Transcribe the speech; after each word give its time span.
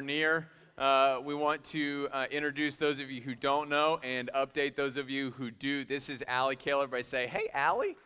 near. 0.00 0.48
Uh, 0.76 1.20
we 1.22 1.36
want 1.36 1.62
to 1.62 2.08
uh, 2.10 2.26
introduce 2.32 2.74
those 2.74 2.98
of 2.98 3.12
you 3.12 3.20
who 3.20 3.32
don't 3.32 3.68
know 3.68 4.00
and 4.02 4.28
update 4.34 4.74
those 4.74 4.96
of 4.96 5.08
you 5.08 5.30
who 5.32 5.52
do. 5.52 5.84
This 5.84 6.10
is 6.10 6.24
Allie 6.26 6.56
Kaler. 6.56 6.82
Everybody 6.82 7.04
say, 7.04 7.28
hey, 7.28 7.48
Allie. 7.54 7.96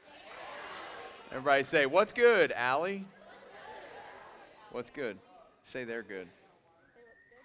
Everybody 1.31 1.63
say, 1.63 1.87
what's 1.87 2.13
good, 2.13 2.53
Allie? 2.53 3.07
What's 4.71 4.91
good? 4.91 5.17
Say 5.63 5.85
they're 5.85 6.03
good. 6.03 6.29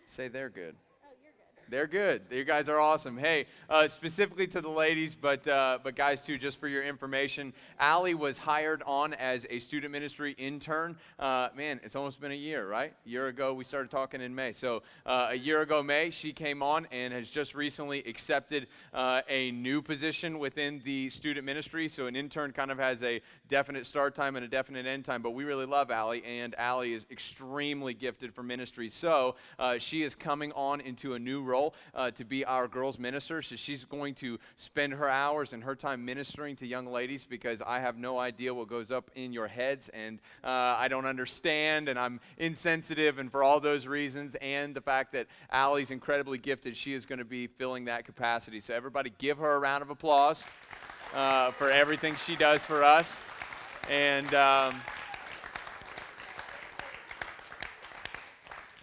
Say 0.05 0.27
they're 0.27 0.49
good. 0.49 0.75
They're 1.69 1.87
good. 1.87 2.23
You 2.29 2.43
guys 2.43 2.69
are 2.69 2.79
awesome. 2.79 3.17
Hey, 3.17 3.45
uh, 3.69 3.87
specifically 3.87 4.47
to 4.47 4.61
the 4.61 4.69
ladies, 4.69 5.15
but 5.15 5.47
uh, 5.47 5.79
but 5.83 5.95
guys 5.95 6.21
too. 6.21 6.37
Just 6.37 6.59
for 6.59 6.67
your 6.67 6.83
information, 6.83 7.53
Allie 7.79 8.13
was 8.13 8.37
hired 8.37 8.83
on 8.85 9.13
as 9.13 9.47
a 9.49 9.59
student 9.59 9.91
ministry 9.91 10.35
intern. 10.37 10.97
Uh, 11.17 11.49
man, 11.55 11.79
it's 11.83 11.95
almost 11.95 12.19
been 12.19 12.31
a 12.31 12.35
year, 12.35 12.67
right? 12.67 12.93
A 13.05 13.09
year 13.09 13.27
ago 13.27 13.53
we 13.53 13.63
started 13.63 13.89
talking 13.89 14.21
in 14.21 14.35
May. 14.35 14.51
So 14.51 14.83
uh, 15.05 15.29
a 15.31 15.35
year 15.35 15.61
ago 15.61 15.81
May, 15.81 16.09
she 16.09 16.33
came 16.33 16.61
on 16.61 16.85
and 16.91 17.13
has 17.13 17.29
just 17.29 17.55
recently 17.55 17.99
accepted 17.99 18.67
uh, 18.93 19.21
a 19.29 19.51
new 19.51 19.81
position 19.81 20.39
within 20.39 20.81
the 20.83 21.09
student 21.09 21.45
ministry. 21.45 21.87
So 21.87 22.07
an 22.07 22.15
intern 22.15 22.51
kind 22.51 22.71
of 22.71 22.77
has 22.77 23.03
a 23.03 23.21
definite 23.47 23.85
start 23.87 24.15
time 24.15 24.35
and 24.35 24.45
a 24.45 24.49
definite 24.49 24.85
end 24.85 25.05
time. 25.05 25.21
But 25.21 25.31
we 25.31 25.43
really 25.43 25.65
love 25.65 25.91
Allie, 25.91 26.23
and 26.25 26.53
Allie 26.55 26.93
is 26.93 27.07
extremely 27.09 27.93
gifted 27.93 28.33
for 28.33 28.43
ministry. 28.43 28.89
So 28.89 29.35
uh, 29.57 29.77
she 29.77 30.03
is 30.03 30.13
coming 30.13 30.51
on 30.51 30.81
into 30.81 31.13
a 31.13 31.19
new 31.19 31.41
role 31.41 31.62
uh, 31.93 32.11
to 32.11 32.25
be 32.25 32.43
our 32.43 32.67
girls' 32.67 32.99
minister. 32.99 33.41
So 33.41 33.55
she's 33.55 33.85
going 33.85 34.15
to 34.15 34.39
spend 34.55 34.93
her 34.93 35.09
hours 35.09 35.53
and 35.53 35.63
her 35.63 35.75
time 35.75 36.03
ministering 36.03 36.55
to 36.57 36.67
young 36.67 36.87
ladies 36.87 37.25
because 37.25 37.61
I 37.61 37.79
have 37.79 37.97
no 37.97 38.19
idea 38.19 38.53
what 38.53 38.67
goes 38.67 38.91
up 38.91 39.11
in 39.15 39.31
your 39.31 39.47
heads 39.47 39.89
and 39.89 40.19
uh, 40.43 40.75
I 40.77 40.87
don't 40.87 41.05
understand 41.05 41.87
and 41.87 41.97
I'm 41.97 42.19
insensitive. 42.37 43.19
And 43.19 43.31
for 43.31 43.43
all 43.43 43.59
those 43.59 43.87
reasons 43.87 44.35
and 44.41 44.75
the 44.75 44.81
fact 44.81 45.13
that 45.13 45.27
Allie's 45.51 45.91
incredibly 45.91 46.37
gifted, 46.37 46.75
she 46.75 46.93
is 46.93 47.05
going 47.05 47.19
to 47.19 47.25
be 47.25 47.47
filling 47.47 47.85
that 47.85 48.05
capacity. 48.05 48.59
So 48.59 48.73
everybody 48.73 49.13
give 49.17 49.37
her 49.37 49.55
a 49.55 49.59
round 49.59 49.83
of 49.83 49.89
applause 49.89 50.47
uh, 51.13 51.51
for 51.51 51.69
everything 51.69 52.15
she 52.15 52.35
does 52.35 52.65
for 52.65 52.83
us. 52.83 53.23
And. 53.89 54.33
Um, 54.33 54.81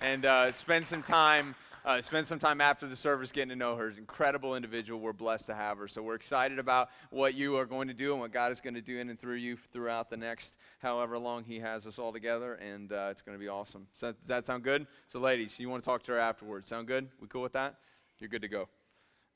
and 0.02 0.24
uh, 0.24 0.52
spend 0.52 0.86
some 0.86 1.02
time 1.02 1.54
uh, 1.84 2.00
spend 2.00 2.26
some 2.26 2.38
time 2.38 2.60
after 2.60 2.86
the 2.86 2.96
service 2.96 3.32
getting 3.32 3.48
to 3.50 3.56
know 3.56 3.76
her. 3.76 3.90
Incredible 3.90 4.54
individual. 4.54 5.00
We're 5.00 5.12
blessed 5.12 5.46
to 5.46 5.54
have 5.54 5.78
her. 5.78 5.88
So 5.88 6.02
we're 6.02 6.14
excited 6.14 6.58
about 6.58 6.90
what 7.10 7.34
you 7.34 7.56
are 7.56 7.66
going 7.66 7.88
to 7.88 7.94
do 7.94 8.12
and 8.12 8.20
what 8.20 8.32
God 8.32 8.52
is 8.52 8.60
going 8.60 8.74
to 8.74 8.80
do 8.80 8.98
in 8.98 9.08
and 9.10 9.18
through 9.18 9.36
you 9.36 9.56
throughout 9.72 10.10
the 10.10 10.16
next 10.16 10.56
however 10.78 11.18
long 11.18 11.44
He 11.44 11.58
has 11.60 11.86
us 11.86 11.98
all 11.98 12.12
together. 12.12 12.54
And 12.54 12.92
uh, 12.92 13.08
it's 13.10 13.22
going 13.22 13.36
to 13.36 13.40
be 13.40 13.48
awesome. 13.48 13.86
So 13.94 14.12
does 14.12 14.28
that 14.28 14.46
sound 14.46 14.62
good? 14.62 14.86
So, 15.08 15.18
ladies, 15.18 15.58
you 15.58 15.68
want 15.68 15.82
to 15.82 15.86
talk 15.86 16.02
to 16.04 16.12
her 16.12 16.18
afterwards. 16.18 16.68
Sound 16.68 16.86
good? 16.86 17.08
We 17.20 17.28
cool 17.28 17.42
with 17.42 17.52
that? 17.54 17.76
You're 18.18 18.28
good 18.28 18.42
to 18.42 18.48
go. 18.48 18.68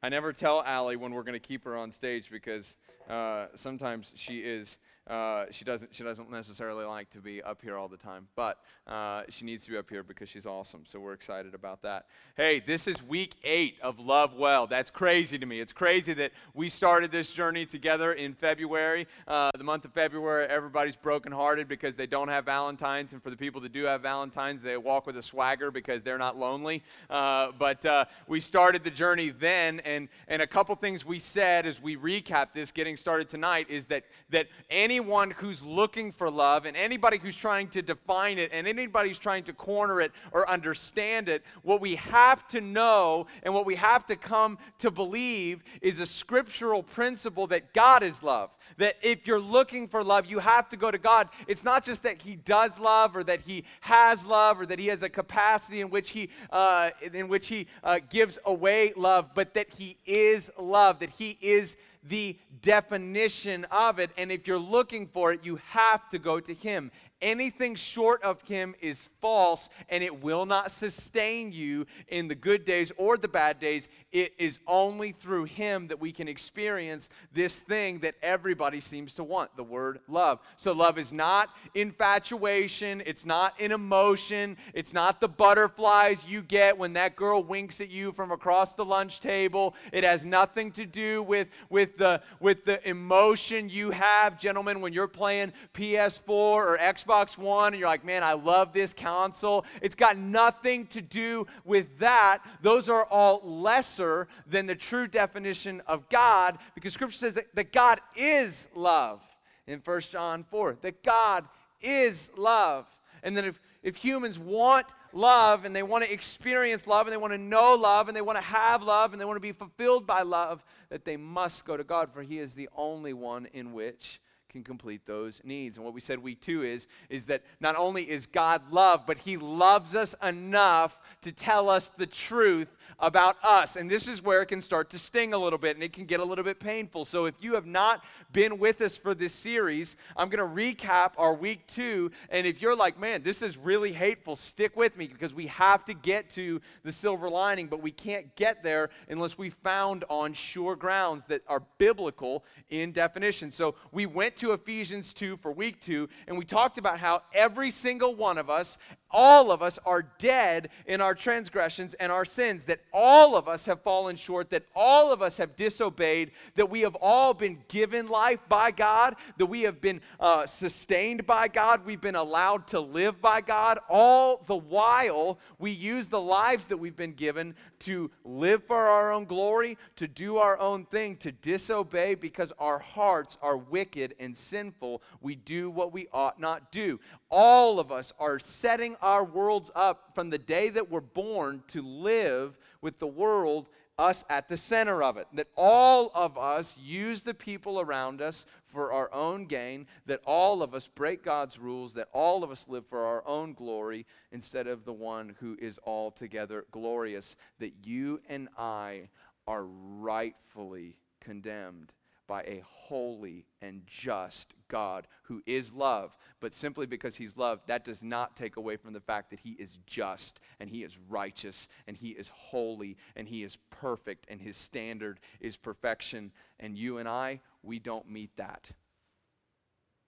I 0.02 0.10
never 0.10 0.34
tell 0.34 0.62
Allie 0.62 0.96
when 0.96 1.14
we're 1.14 1.22
going 1.22 1.32
to 1.32 1.38
keep 1.38 1.64
her 1.64 1.78
on 1.78 1.90
stage 1.90 2.30
because 2.30 2.76
uh, 3.08 3.46
sometimes 3.54 4.12
she 4.16 4.38
is 4.38 4.78
uh, 5.06 5.44
she 5.50 5.66
doesn't 5.66 5.94
she 5.94 6.02
doesn't 6.02 6.30
necessarily 6.30 6.84
like 6.86 7.10
to 7.10 7.18
be 7.18 7.42
up 7.42 7.60
here 7.60 7.76
all 7.76 7.88
the 7.88 7.96
time, 7.96 8.26
but 8.34 8.58
uh, 8.86 9.22
she 9.28 9.44
needs 9.44 9.62
to 9.66 9.70
be 9.70 9.76
up 9.76 9.90
here 9.90 10.02
because 10.02 10.30
she's 10.30 10.46
awesome. 10.46 10.82
So 10.86 10.98
we're 10.98 11.12
excited 11.12 11.54
about 11.54 11.82
that. 11.82 12.06
Hey, 12.38 12.60
this 12.60 12.88
is 12.88 13.02
week 13.02 13.34
eight 13.44 13.76
of 13.82 13.98
Love 13.98 14.32
Well. 14.34 14.66
That's 14.66 14.90
crazy 14.90 15.36
to 15.38 15.44
me. 15.44 15.60
It's 15.60 15.74
crazy 15.74 16.14
that 16.14 16.32
we 16.54 16.70
started 16.70 17.12
this 17.12 17.32
journey 17.32 17.66
together 17.66 18.14
in 18.14 18.32
February. 18.32 19.06
Uh, 19.28 19.50
the 19.58 19.64
month 19.64 19.84
of 19.84 19.92
February, 19.92 20.46
everybody's 20.46 20.96
brokenhearted 20.96 21.68
because 21.68 21.96
they 21.96 22.06
don't 22.06 22.28
have 22.28 22.46
Valentines, 22.46 23.12
and 23.12 23.22
for 23.22 23.28
the 23.28 23.36
people 23.36 23.60
that 23.60 23.74
do 23.74 23.84
have 23.84 24.00
Valentines, 24.00 24.62
they 24.62 24.78
walk 24.78 25.06
with 25.06 25.18
a 25.18 25.22
swagger 25.22 25.70
because 25.70 26.02
they're 26.02 26.16
not 26.16 26.38
lonely. 26.38 26.82
Uh, 27.10 27.48
but 27.58 27.84
we 28.26 28.40
started 28.40 28.82
the 28.82 28.90
journey 28.90 29.28
then, 29.28 29.80
and 29.80 30.08
and 30.28 30.40
a 30.40 30.46
couple 30.46 30.74
things 30.76 31.04
we 31.04 31.18
said 31.18 31.66
as 31.66 31.82
we 31.82 31.94
recap 31.94 32.54
this, 32.54 32.70
getting 32.72 32.93
started 32.96 33.28
tonight, 33.28 33.66
is 33.70 33.86
that 33.86 34.04
that 34.30 34.48
anyone 34.70 35.30
who's 35.30 35.62
looking 35.62 36.12
for 36.12 36.30
love 36.30 36.66
and 36.66 36.76
anybody 36.76 37.18
who's 37.18 37.36
trying 37.36 37.68
to 37.68 37.82
define 37.82 38.38
it 38.38 38.50
and 38.52 38.66
anybody 38.66 39.08
who's 39.08 39.18
trying 39.18 39.44
to 39.44 39.52
corner 39.52 40.00
it 40.00 40.12
or 40.32 40.48
understand 40.48 41.28
it, 41.28 41.42
what 41.62 41.80
we 41.80 41.96
have 41.96 42.46
to 42.48 42.60
know 42.60 43.26
and 43.42 43.54
what 43.54 43.66
we 43.66 43.74
have 43.74 44.04
to 44.06 44.16
come 44.16 44.58
to 44.78 44.90
believe 44.90 45.62
is 45.80 46.00
a 46.00 46.06
scriptural 46.06 46.82
principle 46.82 47.46
that 47.46 47.72
God 47.72 48.02
is 48.02 48.22
love. 48.22 48.50
That 48.78 48.96
if 49.02 49.26
you're 49.26 49.40
looking 49.40 49.86
for 49.86 50.02
love, 50.02 50.26
you 50.26 50.38
have 50.40 50.68
to 50.70 50.76
go 50.76 50.90
to 50.90 50.98
God. 50.98 51.28
It's 51.46 51.64
not 51.64 51.84
just 51.84 52.02
that 52.02 52.22
He 52.22 52.36
does 52.36 52.80
love 52.80 53.16
or 53.16 53.22
that 53.24 53.42
He 53.42 53.64
has 53.80 54.26
love 54.26 54.60
or 54.60 54.66
that 54.66 54.78
He 54.78 54.88
has 54.88 55.02
a 55.02 55.08
capacity 55.08 55.80
in 55.80 55.90
which 55.90 56.10
He, 56.10 56.30
uh, 56.50 56.90
in 57.12 57.28
which 57.28 57.48
he 57.48 57.66
uh, 57.82 58.00
gives 58.10 58.38
away 58.44 58.92
love, 58.96 59.30
but 59.34 59.54
that 59.54 59.68
He 59.76 59.96
is 60.06 60.50
love, 60.58 60.98
that 61.00 61.10
He 61.10 61.38
is 61.40 61.76
the 62.08 62.38
definition 62.62 63.66
of 63.70 63.98
it. 63.98 64.10
And 64.16 64.30
if 64.30 64.46
you're 64.46 64.58
looking 64.58 65.06
for 65.06 65.32
it, 65.32 65.40
you 65.42 65.56
have 65.68 66.08
to 66.10 66.18
go 66.18 66.40
to 66.40 66.54
Him. 66.54 66.90
Anything 67.24 67.74
short 67.74 68.22
of 68.22 68.42
Him 68.42 68.74
is 68.82 69.08
false 69.22 69.70
and 69.88 70.04
it 70.04 70.22
will 70.22 70.44
not 70.44 70.70
sustain 70.70 71.52
you 71.52 71.86
in 72.08 72.28
the 72.28 72.34
good 72.34 72.66
days 72.66 72.92
or 72.98 73.16
the 73.16 73.28
bad 73.28 73.58
days. 73.58 73.88
It 74.12 74.34
is 74.36 74.60
only 74.66 75.12
through 75.12 75.44
Him 75.44 75.88
that 75.88 75.98
we 75.98 76.12
can 76.12 76.28
experience 76.28 77.08
this 77.32 77.60
thing 77.60 78.00
that 78.00 78.16
everybody 78.22 78.78
seems 78.78 79.14
to 79.14 79.24
want 79.24 79.56
the 79.56 79.62
word 79.64 80.00
love. 80.06 80.38
So, 80.56 80.72
love 80.72 80.98
is 80.98 81.14
not 81.14 81.48
infatuation, 81.74 83.02
it's 83.06 83.24
not 83.24 83.58
an 83.58 83.72
emotion, 83.72 84.58
it's 84.74 84.92
not 84.92 85.22
the 85.22 85.28
butterflies 85.28 86.26
you 86.28 86.42
get 86.42 86.76
when 86.76 86.92
that 86.92 87.16
girl 87.16 87.42
winks 87.42 87.80
at 87.80 87.88
you 87.88 88.12
from 88.12 88.32
across 88.32 88.74
the 88.74 88.84
lunch 88.84 89.20
table. 89.20 89.74
It 89.94 90.04
has 90.04 90.26
nothing 90.26 90.72
to 90.72 90.84
do 90.84 91.22
with, 91.22 91.48
with, 91.70 91.96
the, 91.96 92.20
with 92.38 92.66
the 92.66 92.86
emotion 92.86 93.70
you 93.70 93.92
have, 93.92 94.38
gentlemen, 94.38 94.82
when 94.82 94.92
you're 94.92 95.08
playing 95.08 95.54
PS4 95.72 96.28
or 96.28 96.76
Xbox 96.76 97.13
Xbox 97.14 97.38
One 97.38 97.72
and 97.72 97.80
you're 97.80 97.88
like, 97.88 98.04
man, 98.04 98.22
I 98.22 98.32
love 98.32 98.72
this 98.72 98.92
console. 98.92 99.64
It's 99.80 99.94
got 99.94 100.16
nothing 100.16 100.86
to 100.88 101.00
do 101.00 101.46
with 101.64 101.98
that. 101.98 102.40
Those 102.60 102.88
are 102.88 103.04
all 103.04 103.40
lesser 103.44 104.28
than 104.46 104.66
the 104.66 104.74
true 104.74 105.06
definition 105.06 105.82
of 105.86 106.08
God 106.08 106.58
because 106.74 106.92
Scripture 106.92 107.18
says 107.18 107.34
that, 107.34 107.54
that 107.54 107.72
God 107.72 108.00
is 108.16 108.68
love 108.74 109.22
in 109.66 109.80
1 109.84 110.00
John 110.10 110.44
4, 110.44 110.78
that 110.82 111.02
God 111.02 111.46
is 111.80 112.30
love. 112.36 112.86
And 113.22 113.36
then 113.36 113.44
if, 113.44 113.60
if 113.82 113.96
humans 113.96 114.38
want 114.38 114.86
love 115.12 115.64
and 115.64 115.74
they 115.74 115.82
want 115.82 116.04
to 116.04 116.12
experience 116.12 116.86
love 116.86 117.06
and 117.06 117.12
they 117.12 117.18
want 117.18 117.32
to 117.32 117.38
know 117.38 117.74
love 117.74 118.08
and 118.08 118.16
they 118.16 118.22
want 118.22 118.36
to 118.36 118.44
have 118.44 118.82
love 118.82 119.12
and 119.12 119.20
they 119.20 119.24
want 119.24 119.36
to 119.36 119.40
be 119.40 119.52
fulfilled 119.52 120.06
by 120.06 120.22
love, 120.22 120.64
that 120.90 121.04
they 121.04 121.16
must 121.16 121.64
go 121.64 121.76
to 121.76 121.84
God, 121.84 122.12
for 122.12 122.22
He 122.22 122.38
is 122.38 122.54
the 122.54 122.68
only 122.76 123.12
one 123.12 123.46
in 123.52 123.72
which 123.72 124.20
can 124.54 124.62
complete 124.62 125.04
those 125.04 125.42
needs. 125.42 125.76
And 125.76 125.84
what 125.84 125.94
we 125.94 126.00
said 126.00 126.20
week 126.20 126.40
two 126.40 126.62
is, 126.62 126.86
is 127.10 127.26
that 127.26 127.42
not 127.58 127.74
only 127.74 128.08
is 128.08 128.24
God 128.24 128.70
love, 128.70 129.02
but 129.04 129.18
He 129.18 129.36
loves 129.36 129.96
us 129.96 130.14
enough 130.22 130.96
to 131.22 131.32
tell 131.32 131.68
us 131.68 131.88
the 131.88 132.06
truth 132.06 132.70
about 132.98 133.36
us. 133.42 133.76
And 133.76 133.90
this 133.90 134.08
is 134.08 134.22
where 134.22 134.42
it 134.42 134.46
can 134.46 134.60
start 134.60 134.90
to 134.90 134.98
sting 134.98 135.34
a 135.34 135.38
little 135.38 135.58
bit 135.58 135.76
and 135.76 135.82
it 135.82 135.92
can 135.92 136.04
get 136.04 136.20
a 136.20 136.24
little 136.24 136.44
bit 136.44 136.60
painful. 136.60 137.04
So 137.04 137.26
if 137.26 137.34
you 137.40 137.54
have 137.54 137.66
not 137.66 138.04
been 138.32 138.58
with 138.58 138.80
us 138.80 138.96
for 138.96 139.14
this 139.14 139.32
series, 139.32 139.96
I'm 140.16 140.28
going 140.28 140.38
to 140.46 140.62
recap 140.62 141.12
our 141.18 141.34
week 141.34 141.66
two. 141.66 142.10
And 142.30 142.46
if 142.46 142.62
you're 142.62 142.76
like, 142.76 142.98
man, 142.98 143.22
this 143.22 143.42
is 143.42 143.56
really 143.56 143.92
hateful, 143.92 144.36
stick 144.36 144.76
with 144.76 144.96
me 144.96 145.06
because 145.06 145.34
we 145.34 145.46
have 145.48 145.84
to 145.86 145.94
get 145.94 146.30
to 146.30 146.60
the 146.82 146.92
silver 146.92 147.28
lining, 147.28 147.66
but 147.66 147.82
we 147.82 147.90
can't 147.90 148.34
get 148.36 148.62
there 148.62 148.90
unless 149.08 149.38
we 149.38 149.50
found 149.50 150.04
on 150.08 150.32
sure 150.32 150.76
grounds 150.76 151.26
that 151.26 151.42
are 151.48 151.62
biblical 151.78 152.44
in 152.70 152.92
definition. 152.92 153.50
So 153.50 153.74
we 153.92 154.06
went 154.06 154.36
to 154.36 154.52
Ephesians 154.52 155.12
2 155.14 155.36
for 155.38 155.52
week 155.52 155.80
two, 155.80 156.08
and 156.26 156.38
we 156.38 156.44
talked 156.44 156.78
about 156.78 156.98
how 156.98 157.22
every 157.32 157.70
single 157.70 158.14
one 158.14 158.38
of 158.38 158.50
us 158.50 158.78
all 159.14 159.52
of 159.52 159.62
us 159.62 159.78
are 159.86 160.02
dead 160.18 160.70
in 160.86 161.00
our 161.00 161.14
transgressions 161.14 161.94
and 161.94 162.10
our 162.10 162.24
sins, 162.24 162.64
that 162.64 162.80
all 162.92 163.36
of 163.36 163.48
us 163.48 163.64
have 163.66 163.80
fallen 163.80 164.16
short, 164.16 164.50
that 164.50 164.66
all 164.74 165.12
of 165.12 165.22
us 165.22 165.36
have 165.38 165.54
disobeyed, 165.54 166.32
that 166.56 166.68
we 166.68 166.80
have 166.80 166.96
all 166.96 167.32
been 167.32 167.62
given 167.68 168.08
life 168.08 168.40
by 168.48 168.72
God, 168.72 169.14
that 169.38 169.46
we 169.46 169.62
have 169.62 169.80
been 169.80 170.00
uh, 170.18 170.44
sustained 170.46 171.24
by 171.26 171.46
God, 171.46 171.86
we've 171.86 172.00
been 172.00 172.16
allowed 172.16 172.66
to 172.68 172.80
live 172.80 173.22
by 173.22 173.40
God. 173.40 173.78
All 173.88 174.42
the 174.46 174.56
while, 174.56 175.38
we 175.60 175.70
use 175.70 176.08
the 176.08 176.20
lives 176.20 176.66
that 176.66 176.78
we've 176.78 176.96
been 176.96 177.14
given 177.14 177.54
to 177.84 178.10
live 178.24 178.64
for 178.64 178.86
our 178.86 179.12
own 179.12 179.24
glory, 179.24 179.78
to 179.96 180.08
do 180.08 180.38
our 180.38 180.58
own 180.58 180.84
thing, 180.84 181.16
to 181.16 181.32
disobey 181.32 182.14
because 182.14 182.52
our 182.58 182.78
hearts 182.78 183.38
are 183.42 183.56
wicked 183.56 184.14
and 184.18 184.36
sinful. 184.36 185.02
We 185.20 185.34
do 185.34 185.70
what 185.70 185.92
we 185.92 186.08
ought 186.12 186.40
not 186.40 186.72
do. 186.72 187.00
All 187.30 187.80
of 187.80 187.92
us 187.92 188.12
are 188.18 188.38
setting 188.38 188.96
our 189.02 189.24
worlds 189.24 189.70
up 189.74 190.12
from 190.14 190.30
the 190.30 190.38
day 190.38 190.68
that 190.70 190.90
we're 190.90 191.00
born 191.00 191.62
to 191.68 191.82
live 191.82 192.56
with 192.80 192.98
the 192.98 193.06
world 193.06 193.68
us 193.98 194.24
at 194.28 194.48
the 194.48 194.56
center 194.56 195.02
of 195.02 195.16
it. 195.16 195.26
That 195.32 195.48
all 195.56 196.10
of 196.14 196.36
us 196.38 196.76
use 196.78 197.22
the 197.22 197.34
people 197.34 197.80
around 197.80 198.20
us 198.20 198.46
for 198.66 198.92
our 198.92 199.12
own 199.12 199.46
gain, 199.46 199.86
that 200.06 200.20
all 200.26 200.62
of 200.62 200.74
us 200.74 200.88
break 200.88 201.22
God's 201.22 201.58
rules, 201.58 201.94
that 201.94 202.08
all 202.12 202.42
of 202.42 202.50
us 202.50 202.68
live 202.68 202.86
for 202.86 203.04
our 203.04 203.26
own 203.26 203.54
glory 203.54 204.06
instead 204.32 204.66
of 204.66 204.84
the 204.84 204.92
one 204.92 205.36
who 205.40 205.56
is 205.60 205.78
altogether 205.86 206.66
glorious. 206.70 207.36
That 207.60 207.72
you 207.84 208.20
and 208.28 208.48
I 208.58 209.08
are 209.46 209.64
rightfully 209.64 210.96
condemned 211.20 211.92
by 212.26 212.42
a 212.42 212.62
holy 212.64 213.46
and 213.60 213.82
just 213.86 214.54
God 214.68 215.06
who 215.24 215.42
is 215.46 215.72
love. 215.72 216.16
But 216.40 216.54
simply 216.54 216.86
because 216.86 217.16
he's 217.16 217.36
love, 217.36 217.60
that 217.66 217.84
does 217.84 218.02
not 218.02 218.36
take 218.36 218.56
away 218.56 218.76
from 218.76 218.92
the 218.92 219.00
fact 219.00 219.30
that 219.30 219.40
he 219.40 219.50
is 219.50 219.78
just 219.86 220.40
and 220.60 220.68
he 220.68 220.82
is 220.82 220.98
righteous 221.08 221.68
and 221.86 221.96
he 221.96 222.10
is 222.10 222.28
holy 222.28 222.96
and 223.16 223.28
he 223.28 223.42
is 223.42 223.58
perfect 223.70 224.26
and 224.28 224.40
his 224.40 224.56
standard 224.56 225.20
is 225.40 225.56
perfection. 225.56 226.32
And 226.60 226.76
you 226.76 226.98
and 226.98 227.08
I, 227.08 227.40
we 227.62 227.78
don't 227.78 228.10
meet 228.10 228.36
that. 228.36 228.70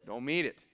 Don't 0.07 0.25
meet 0.25 0.45
it. 0.45 0.65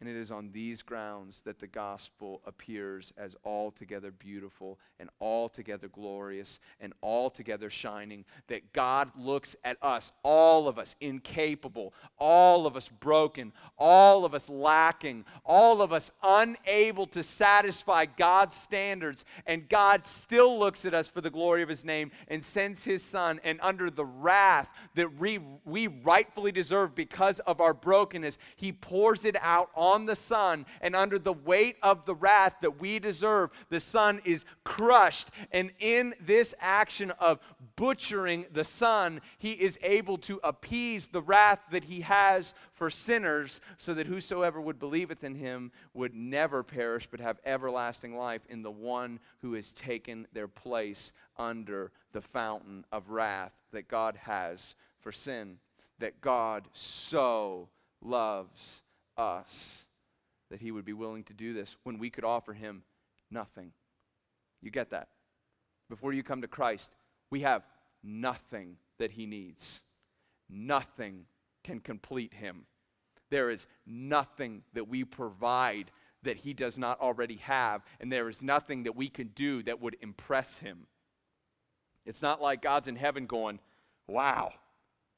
And 0.00 0.08
it 0.08 0.14
is 0.14 0.30
on 0.30 0.50
these 0.52 0.80
grounds 0.80 1.40
that 1.40 1.58
the 1.58 1.66
gospel 1.66 2.40
appears 2.46 3.12
as 3.16 3.36
altogether 3.44 4.12
beautiful 4.12 4.78
and 5.00 5.10
altogether 5.20 5.88
glorious 5.88 6.60
and 6.80 6.92
altogether 7.02 7.68
shining. 7.68 8.24
That 8.46 8.72
God 8.72 9.10
looks 9.18 9.56
at 9.64 9.76
us, 9.82 10.12
all 10.22 10.68
of 10.68 10.78
us 10.78 10.94
incapable, 11.00 11.94
all 12.16 12.64
of 12.64 12.76
us 12.76 12.88
broken, 12.88 13.52
all 13.76 14.24
of 14.24 14.34
us 14.34 14.48
lacking, 14.48 15.24
all 15.44 15.82
of 15.82 15.92
us 15.92 16.12
unable 16.22 17.08
to 17.08 17.24
satisfy 17.24 18.06
God's 18.06 18.54
standards. 18.54 19.24
And 19.46 19.68
God 19.68 20.06
still 20.06 20.60
looks 20.60 20.84
at 20.84 20.94
us 20.94 21.08
for 21.08 21.20
the 21.20 21.28
glory 21.28 21.62
of 21.62 21.68
his 21.68 21.84
name 21.84 22.12
and 22.28 22.44
sends 22.44 22.84
his 22.84 23.02
son. 23.02 23.40
And 23.42 23.58
under 23.62 23.90
the 23.90 24.04
wrath 24.04 24.68
that 24.94 25.18
we, 25.18 25.40
we 25.64 25.88
rightfully 25.88 26.52
deserve 26.52 26.94
because 26.94 27.40
of 27.40 27.60
our 27.60 27.74
brokenness, 27.74 28.38
he 28.54 28.70
pours 28.70 29.24
it 29.24 29.34
out 29.40 29.70
on 29.74 29.87
on 29.92 30.06
the 30.06 30.16
Son, 30.16 30.66
and 30.80 30.94
under 30.94 31.18
the 31.18 31.32
weight 31.32 31.76
of 31.82 32.04
the 32.04 32.14
wrath 32.14 32.56
that 32.60 32.80
we 32.80 32.98
deserve, 32.98 33.50
the 33.70 33.80
Son 33.80 34.20
is 34.24 34.44
crushed. 34.64 35.28
And 35.50 35.70
in 35.80 36.14
this 36.20 36.54
action 36.60 37.10
of 37.12 37.38
butchering 37.76 38.46
the 38.52 38.64
Son, 38.64 39.20
he 39.38 39.52
is 39.52 39.78
able 39.82 40.18
to 40.18 40.40
appease 40.44 41.08
the 41.08 41.22
wrath 41.22 41.60
that 41.70 41.84
he 41.84 42.02
has 42.02 42.54
for 42.74 42.90
sinners, 42.90 43.60
so 43.76 43.94
that 43.94 44.06
whosoever 44.06 44.60
would 44.60 44.78
believeth 44.78 45.24
in 45.24 45.34
him 45.34 45.72
would 45.94 46.14
never 46.14 46.62
perish, 46.62 47.08
but 47.10 47.20
have 47.20 47.40
everlasting 47.44 48.16
life 48.16 48.42
in 48.48 48.62
the 48.62 48.70
one 48.70 49.18
who 49.40 49.54
has 49.54 49.72
taken 49.72 50.26
their 50.32 50.48
place 50.48 51.12
under 51.36 51.90
the 52.12 52.20
fountain 52.20 52.84
of 52.92 53.10
wrath 53.10 53.52
that 53.72 53.88
God 53.88 54.16
has 54.22 54.74
for 55.00 55.12
sin. 55.12 55.58
That 55.98 56.20
God 56.20 56.68
so 56.72 57.68
loves 58.00 58.82
us 59.18 59.86
that 60.50 60.60
he 60.60 60.70
would 60.70 60.84
be 60.84 60.92
willing 60.92 61.24
to 61.24 61.34
do 61.34 61.52
this 61.52 61.76
when 61.82 61.98
we 61.98 62.10
could 62.10 62.24
offer 62.24 62.52
him 62.52 62.82
nothing. 63.30 63.72
You 64.62 64.70
get 64.70 64.90
that? 64.90 65.08
Before 65.90 66.12
you 66.12 66.22
come 66.22 66.42
to 66.42 66.48
Christ, 66.48 66.94
we 67.30 67.40
have 67.40 67.62
nothing 68.02 68.76
that 68.98 69.12
he 69.12 69.26
needs. 69.26 69.80
Nothing 70.48 71.26
can 71.64 71.80
complete 71.80 72.32
him. 72.32 72.66
There 73.30 73.50
is 73.50 73.66
nothing 73.86 74.62
that 74.72 74.88
we 74.88 75.04
provide 75.04 75.90
that 76.22 76.38
he 76.38 76.52
does 76.54 76.78
not 76.78 77.00
already 77.00 77.36
have, 77.36 77.82
and 78.00 78.10
there 78.10 78.28
is 78.28 78.42
nothing 78.42 78.84
that 78.84 78.96
we 78.96 79.08
can 79.08 79.28
do 79.28 79.62
that 79.64 79.80
would 79.80 79.96
impress 80.00 80.58
him. 80.58 80.86
It's 82.06 82.22
not 82.22 82.40
like 82.40 82.62
God's 82.62 82.88
in 82.88 82.96
heaven 82.96 83.26
going, 83.26 83.60
wow, 84.08 84.52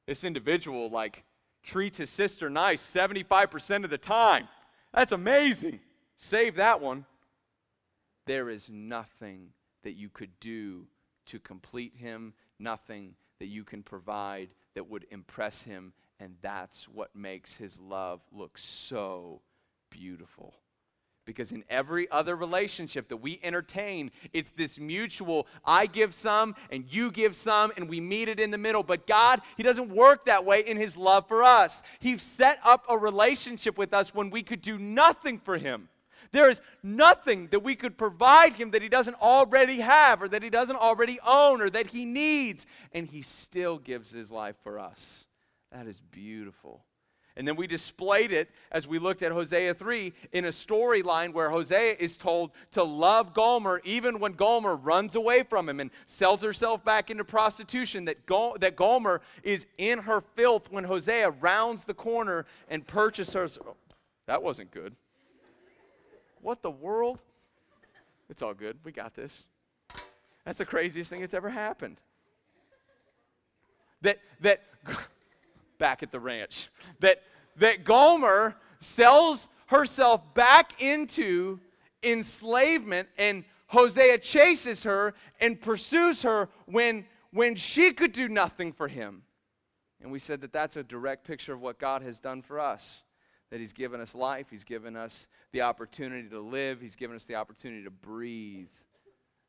this 0.06 0.24
individual 0.24 0.90
like 0.90 1.24
treats 1.62 1.98
his 1.98 2.10
sister 2.10 2.48
nice 2.50 2.82
75% 2.82 3.84
of 3.84 3.90
the 3.90 3.98
time. 3.98 4.48
That's 4.92 5.12
amazing. 5.12 5.80
Save 6.16 6.56
that 6.56 6.80
one. 6.80 7.04
There 8.26 8.50
is 8.50 8.68
nothing 8.70 9.48
that 9.82 9.92
you 9.92 10.08
could 10.08 10.38
do 10.40 10.86
to 11.26 11.38
complete 11.38 11.94
him, 11.96 12.34
nothing 12.58 13.14
that 13.38 13.46
you 13.46 13.64
can 13.64 13.82
provide 13.82 14.50
that 14.74 14.88
would 14.88 15.06
impress 15.10 15.62
him. 15.62 15.92
And 16.18 16.34
that's 16.42 16.88
what 16.88 17.16
makes 17.16 17.56
his 17.56 17.80
love 17.80 18.20
look 18.30 18.58
so 18.58 19.40
beautiful. 19.90 20.54
Because 21.30 21.52
in 21.52 21.62
every 21.70 22.10
other 22.10 22.34
relationship 22.34 23.06
that 23.10 23.18
we 23.18 23.38
entertain, 23.44 24.10
it's 24.32 24.50
this 24.50 24.80
mutual 24.80 25.46
I 25.64 25.86
give 25.86 26.12
some 26.12 26.56
and 26.72 26.92
you 26.92 27.12
give 27.12 27.36
some, 27.36 27.70
and 27.76 27.88
we 27.88 28.00
meet 28.00 28.28
it 28.28 28.40
in 28.40 28.50
the 28.50 28.58
middle. 28.58 28.82
But 28.82 29.06
God, 29.06 29.40
He 29.56 29.62
doesn't 29.62 29.94
work 29.94 30.24
that 30.24 30.44
way 30.44 30.66
in 30.66 30.76
His 30.76 30.96
love 30.96 31.28
for 31.28 31.44
us. 31.44 31.84
He 32.00 32.18
set 32.18 32.58
up 32.64 32.84
a 32.88 32.98
relationship 32.98 33.78
with 33.78 33.94
us 33.94 34.12
when 34.12 34.30
we 34.30 34.42
could 34.42 34.60
do 34.60 34.76
nothing 34.76 35.38
for 35.38 35.56
Him. 35.56 35.88
There 36.32 36.50
is 36.50 36.60
nothing 36.82 37.46
that 37.52 37.60
we 37.60 37.76
could 37.76 37.96
provide 37.96 38.54
Him 38.54 38.72
that 38.72 38.82
He 38.82 38.88
doesn't 38.88 39.22
already 39.22 39.78
have, 39.78 40.22
or 40.22 40.28
that 40.30 40.42
He 40.42 40.50
doesn't 40.50 40.74
already 40.74 41.20
own, 41.24 41.62
or 41.62 41.70
that 41.70 41.86
He 41.86 42.04
needs, 42.04 42.66
and 42.92 43.06
He 43.06 43.22
still 43.22 43.78
gives 43.78 44.10
His 44.10 44.32
life 44.32 44.56
for 44.64 44.80
us. 44.80 45.28
That 45.70 45.86
is 45.86 46.00
beautiful. 46.00 46.82
And 47.36 47.46
then 47.46 47.56
we 47.56 47.66
displayed 47.66 48.32
it 48.32 48.50
as 48.72 48.86
we 48.86 48.98
looked 48.98 49.22
at 49.22 49.32
Hosea 49.32 49.74
3 49.74 50.12
in 50.32 50.44
a 50.44 50.48
storyline 50.48 51.32
where 51.32 51.50
Hosea 51.50 51.96
is 51.98 52.18
told 52.18 52.50
to 52.72 52.82
love 52.82 53.34
Gomer 53.34 53.80
even 53.84 54.18
when 54.18 54.32
Gomer 54.32 54.76
runs 54.76 55.14
away 55.14 55.42
from 55.42 55.68
him 55.68 55.80
and 55.80 55.90
sells 56.06 56.42
herself 56.42 56.84
back 56.84 57.10
into 57.10 57.24
prostitution. 57.24 58.04
That, 58.06 58.26
Go- 58.26 58.56
that 58.60 58.76
Gomer 58.76 59.20
is 59.42 59.66
in 59.78 60.00
her 60.00 60.20
filth 60.20 60.70
when 60.70 60.84
Hosea 60.84 61.30
rounds 61.30 61.84
the 61.84 61.94
corner 61.94 62.46
and 62.68 62.86
purchases 62.86 63.56
her. 63.56 63.62
Oh, 63.66 63.76
that 64.26 64.42
wasn't 64.42 64.70
good. 64.70 64.94
What 66.42 66.62
the 66.62 66.70
world? 66.70 67.20
It's 68.28 68.42
all 68.42 68.54
good. 68.54 68.78
We 68.84 68.92
got 68.92 69.14
this. 69.14 69.46
That's 70.44 70.58
the 70.58 70.64
craziest 70.64 71.10
thing 71.10 71.20
that's 71.20 71.34
ever 71.34 71.50
happened. 71.50 71.98
That, 74.02 74.18
that, 74.40 74.62
back 75.80 76.04
at 76.04 76.12
the 76.12 76.20
ranch. 76.20 76.68
That, 77.00 77.22
that 77.56 77.84
Gomer 77.84 78.54
sells 78.78 79.48
herself 79.66 80.34
back 80.34 80.80
into 80.82 81.58
enslavement 82.02 83.08
and 83.16 83.44
Hosea 83.68 84.18
chases 84.18 84.84
her 84.84 85.14
and 85.40 85.60
pursues 85.60 86.22
her 86.22 86.48
when, 86.66 87.06
when 87.32 87.56
she 87.56 87.92
could 87.92 88.12
do 88.12 88.28
nothing 88.28 88.72
for 88.72 88.86
him. 88.86 89.22
And 90.02 90.10
we 90.10 90.18
said 90.18 90.40
that 90.40 90.52
that's 90.52 90.76
a 90.76 90.82
direct 90.82 91.24
picture 91.24 91.52
of 91.52 91.60
what 91.60 91.78
God 91.78 92.02
has 92.02 92.20
done 92.20 92.42
for 92.42 92.58
us. 92.58 93.04
That 93.50 93.60
He's 93.60 93.72
given 93.72 94.00
us 94.00 94.14
life, 94.14 94.46
He's 94.50 94.64
given 94.64 94.96
us 94.96 95.28
the 95.52 95.62
opportunity 95.62 96.28
to 96.28 96.40
live, 96.40 96.80
He's 96.80 96.96
given 96.96 97.16
us 97.16 97.26
the 97.26 97.34
opportunity 97.34 97.84
to 97.84 97.90
breathe. 97.90 98.68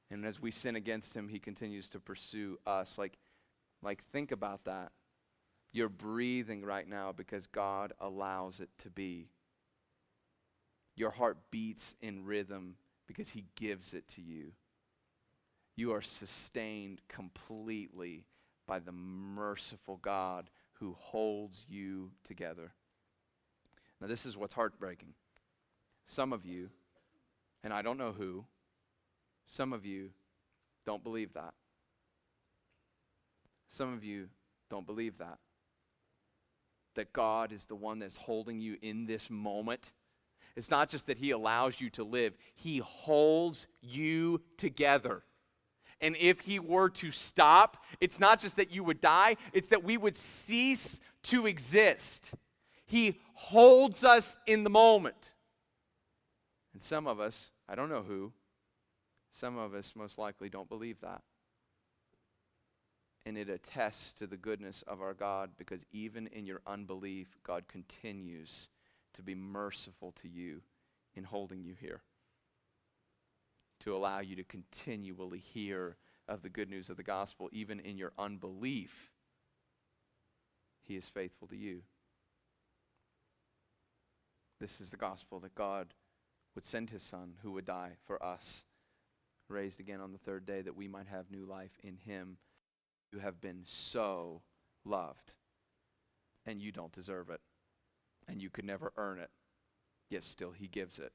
And 0.09 0.25
as 0.25 0.41
we 0.41 0.51
sin 0.51 0.75
against 0.75 1.15
Him, 1.15 1.27
He 1.27 1.39
continues 1.39 1.87
to 1.89 1.99
pursue 1.99 2.57
us. 2.65 2.97
Like, 2.97 3.17
like 3.81 4.03
think 4.11 4.31
about 4.31 4.65
that. 4.65 4.91
You're 5.73 5.89
breathing 5.89 6.65
right 6.65 6.87
now 6.87 7.13
because 7.13 7.47
God 7.47 7.93
allows 7.99 8.59
it 8.59 8.69
to 8.79 8.89
be. 8.89 9.29
Your 10.95 11.11
heart 11.11 11.37
beats 11.49 11.95
in 12.01 12.25
rhythm 12.25 12.75
because 13.07 13.29
He 13.29 13.45
gives 13.55 13.93
it 13.93 14.07
to 14.09 14.21
you. 14.21 14.51
You 15.75 15.93
are 15.93 16.01
sustained 16.01 17.01
completely 17.07 18.25
by 18.67 18.79
the 18.79 18.91
merciful 18.91 19.97
God 20.01 20.49
who 20.73 20.95
holds 20.99 21.65
you 21.69 22.11
together. 22.23 22.73
Now, 24.01 24.07
this 24.07 24.25
is 24.25 24.35
what's 24.35 24.53
heartbreaking. 24.53 25.13
Some 26.05 26.33
of 26.33 26.45
you, 26.45 26.69
and 27.63 27.73
I 27.73 27.81
don't 27.81 27.97
know 27.97 28.11
who, 28.11 28.45
some 29.45 29.71
of 29.71 29.85
you 29.85 30.09
don't 30.85 31.03
believe 31.03 31.33
that. 31.33 31.53
Some 33.69 33.93
of 33.93 34.03
you 34.03 34.27
don't 34.69 34.85
believe 34.85 35.17
that 35.19 35.37
that 36.95 37.13
God 37.13 37.51
is 37.51 37.65
the 37.65 37.75
one 37.75 37.99
that's 37.99 38.17
holding 38.17 38.59
you 38.59 38.77
in 38.81 39.05
this 39.05 39.29
moment. 39.29 39.91
It's 40.55 40.71
not 40.71 40.89
just 40.89 41.07
that 41.07 41.17
He 41.17 41.31
allows 41.31 41.79
you 41.79 41.89
to 41.91 42.03
live, 42.03 42.33
He 42.55 42.79
holds 42.79 43.67
you 43.81 44.41
together. 44.57 45.23
And 45.99 46.15
if 46.19 46.41
He 46.41 46.59
were 46.59 46.89
to 46.89 47.11
stop, 47.11 47.77
it's 47.99 48.19
not 48.19 48.39
just 48.39 48.55
that 48.57 48.71
you 48.71 48.83
would 48.83 49.01
die, 49.01 49.37
it's 49.53 49.69
that 49.69 49.83
we 49.83 49.97
would 49.97 50.15
cease 50.15 50.99
to 51.23 51.45
exist. 51.45 52.33
He 52.85 53.19
holds 53.33 54.03
us 54.03 54.37
in 54.47 54.63
the 54.63 54.69
moment. 54.69 55.35
And 56.73 56.81
some 56.81 57.07
of 57.07 57.19
us, 57.19 57.51
I 57.69 57.75
don't 57.75 57.89
know 57.89 58.01
who, 58.01 58.33
some 59.31 59.57
of 59.57 59.73
us 59.73 59.95
most 59.95 60.17
likely 60.17 60.49
don't 60.49 60.67
believe 60.67 60.99
that 61.01 61.21
and 63.25 63.37
it 63.37 63.49
attests 63.49 64.13
to 64.13 64.27
the 64.27 64.37
goodness 64.37 64.83
of 64.83 65.01
our 65.01 65.13
God 65.13 65.51
because 65.57 65.85
even 65.91 66.27
in 66.27 66.45
your 66.45 66.61
unbelief, 66.65 67.37
God 67.43 67.67
continues 67.67 68.69
to 69.13 69.21
be 69.21 69.35
merciful 69.35 70.11
to 70.13 70.27
you 70.27 70.61
in 71.15 71.23
holding 71.23 71.63
you 71.63 71.75
here, 71.79 72.01
to 73.81 73.95
allow 73.95 74.19
you 74.19 74.35
to 74.35 74.43
continually 74.43 75.39
hear 75.39 75.97
of 76.27 76.41
the 76.41 76.49
good 76.49 76.69
news 76.69 76.89
of 76.89 76.97
the 76.97 77.03
gospel, 77.03 77.49
even 77.51 77.79
in 77.79 77.97
your 77.97 78.13
unbelief, 78.17 79.11
he 80.81 80.95
is 80.95 81.09
faithful 81.09 81.47
to 81.47 81.57
you. 81.57 81.81
This 84.59 84.79
is 84.79 84.91
the 84.91 84.97
gospel 84.97 85.39
that 85.39 85.55
God 85.55 85.93
would 86.55 86.65
send 86.65 86.89
his 86.89 87.01
son 87.01 87.33
who 87.41 87.51
would 87.53 87.65
die 87.65 87.93
for 88.05 88.23
us, 88.23 88.65
raised 89.47 89.79
again 89.79 89.99
on 89.99 90.11
the 90.11 90.17
third 90.17 90.45
day 90.45 90.61
that 90.61 90.75
we 90.75 90.87
might 90.87 91.07
have 91.07 91.31
new 91.31 91.45
life 91.45 91.77
in 91.83 91.97
him. 91.97 92.37
You 93.11 93.19
have 93.19 93.41
been 93.41 93.61
so 93.63 94.41
loved, 94.85 95.33
and 96.45 96.61
you 96.61 96.71
don't 96.71 96.91
deserve 96.93 97.29
it, 97.29 97.41
and 98.27 98.41
you 98.41 98.49
could 98.49 98.65
never 98.65 98.93
earn 98.97 99.19
it, 99.19 99.29
yet 100.09 100.23
still 100.23 100.51
he 100.51 100.67
gives 100.67 100.97
it. 100.97 101.11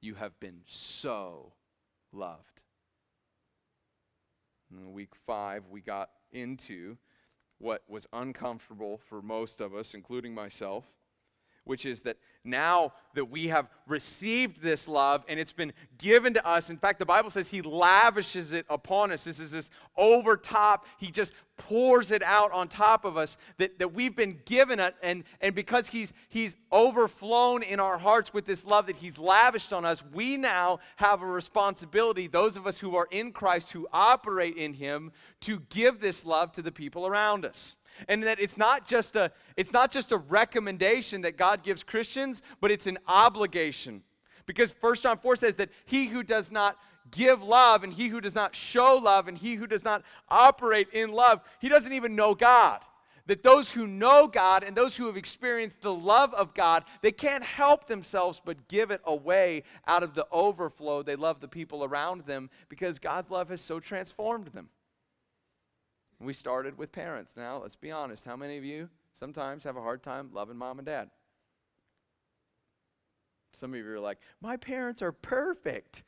You 0.00 0.14
have 0.16 0.38
been 0.40 0.62
so 0.66 1.52
loved. 2.12 2.62
In 4.70 4.92
week 4.92 5.14
five, 5.26 5.64
we 5.70 5.80
got 5.80 6.10
into 6.32 6.96
what 7.58 7.82
was 7.88 8.06
uncomfortable 8.12 8.98
for 8.98 9.20
most 9.20 9.60
of 9.60 9.74
us, 9.74 9.94
including 9.94 10.34
myself, 10.34 10.86
which 11.70 11.86
is 11.86 12.00
that 12.00 12.16
now 12.42 12.92
that 13.14 13.26
we 13.26 13.46
have 13.46 13.68
received 13.86 14.60
this 14.60 14.88
love 14.88 15.24
and 15.28 15.38
it's 15.38 15.52
been 15.52 15.72
given 15.98 16.34
to 16.34 16.44
us, 16.44 16.68
in 16.68 16.76
fact, 16.76 16.98
the 16.98 17.06
Bible 17.06 17.30
says 17.30 17.48
He 17.48 17.62
lavishes 17.62 18.50
it 18.50 18.66
upon 18.68 19.12
us. 19.12 19.22
This 19.22 19.38
is 19.38 19.52
this 19.52 19.70
over 19.96 20.36
top, 20.36 20.84
He 20.98 21.12
just 21.12 21.30
pours 21.56 22.10
it 22.10 22.24
out 22.24 22.50
on 22.50 22.66
top 22.66 23.04
of 23.04 23.16
us 23.16 23.38
that, 23.58 23.78
that 23.78 23.94
we've 23.94 24.16
been 24.16 24.40
given 24.46 24.80
it. 24.80 24.96
And, 25.00 25.22
and 25.40 25.54
because 25.54 25.88
he's, 25.88 26.12
he's 26.28 26.56
overflown 26.72 27.62
in 27.62 27.78
our 27.78 27.98
hearts 27.98 28.34
with 28.34 28.46
this 28.46 28.66
love 28.66 28.88
that 28.88 28.96
He's 28.96 29.16
lavished 29.16 29.72
on 29.72 29.84
us, 29.84 30.02
we 30.12 30.36
now 30.36 30.80
have 30.96 31.22
a 31.22 31.26
responsibility, 31.26 32.26
those 32.26 32.56
of 32.56 32.66
us 32.66 32.80
who 32.80 32.96
are 32.96 33.06
in 33.12 33.30
Christ, 33.30 33.70
who 33.70 33.86
operate 33.92 34.56
in 34.56 34.74
Him, 34.74 35.12
to 35.42 35.60
give 35.68 36.00
this 36.00 36.26
love 36.26 36.50
to 36.52 36.62
the 36.62 36.72
people 36.72 37.06
around 37.06 37.44
us 37.44 37.76
and 38.08 38.22
that 38.22 38.40
it's 38.40 38.56
not 38.56 38.86
just 38.86 39.16
a 39.16 39.32
it's 39.56 39.72
not 39.72 39.90
just 39.90 40.12
a 40.12 40.16
recommendation 40.16 41.22
that 41.22 41.36
God 41.36 41.62
gives 41.62 41.82
Christians, 41.82 42.42
but 42.60 42.70
it's 42.70 42.86
an 42.86 42.98
obligation. 43.06 44.02
Because 44.46 44.74
1 44.80 44.96
John 44.96 45.18
4 45.18 45.36
says 45.36 45.54
that 45.56 45.70
he 45.86 46.06
who 46.06 46.22
does 46.22 46.50
not 46.50 46.76
give 47.10 47.42
love 47.42 47.84
and 47.84 47.92
he 47.92 48.08
who 48.08 48.20
does 48.20 48.34
not 48.34 48.54
show 48.54 48.96
love 48.96 49.28
and 49.28 49.36
he 49.36 49.54
who 49.54 49.66
does 49.66 49.84
not 49.84 50.02
operate 50.28 50.88
in 50.92 51.12
love, 51.12 51.40
he 51.60 51.68
doesn't 51.68 51.92
even 51.92 52.16
know 52.16 52.34
God. 52.34 52.80
That 53.26 53.42
those 53.44 53.70
who 53.70 53.86
know 53.86 54.26
God 54.26 54.64
and 54.64 54.76
those 54.76 54.96
who 54.96 55.06
have 55.06 55.16
experienced 55.16 55.82
the 55.82 55.94
love 55.94 56.34
of 56.34 56.52
God, 56.52 56.84
they 57.00 57.12
can't 57.12 57.44
help 57.44 57.86
themselves 57.86 58.40
but 58.44 58.66
give 58.66 58.90
it 58.90 59.00
away 59.04 59.62
out 59.86 60.02
of 60.02 60.14
the 60.14 60.26
overflow. 60.32 61.02
They 61.02 61.16
love 61.16 61.40
the 61.40 61.46
people 61.46 61.84
around 61.84 62.22
them 62.22 62.50
because 62.68 62.98
God's 62.98 63.30
love 63.30 63.50
has 63.50 63.60
so 63.60 63.78
transformed 63.78 64.48
them. 64.48 64.68
We 66.20 66.34
started 66.34 66.76
with 66.76 66.92
parents. 66.92 67.34
Now, 67.34 67.62
let's 67.62 67.76
be 67.76 67.90
honest. 67.90 68.26
How 68.26 68.36
many 68.36 68.58
of 68.58 68.64
you 68.64 68.90
sometimes 69.14 69.64
have 69.64 69.76
a 69.76 69.80
hard 69.80 70.02
time 70.02 70.28
loving 70.32 70.56
mom 70.56 70.78
and 70.78 70.86
dad? 70.86 71.08
Some 73.54 73.72
of 73.72 73.80
you 73.80 73.90
are 73.90 73.98
like, 73.98 74.18
my 74.40 74.58
parents 74.58 75.00
are 75.00 75.12
perfect. 75.12 76.04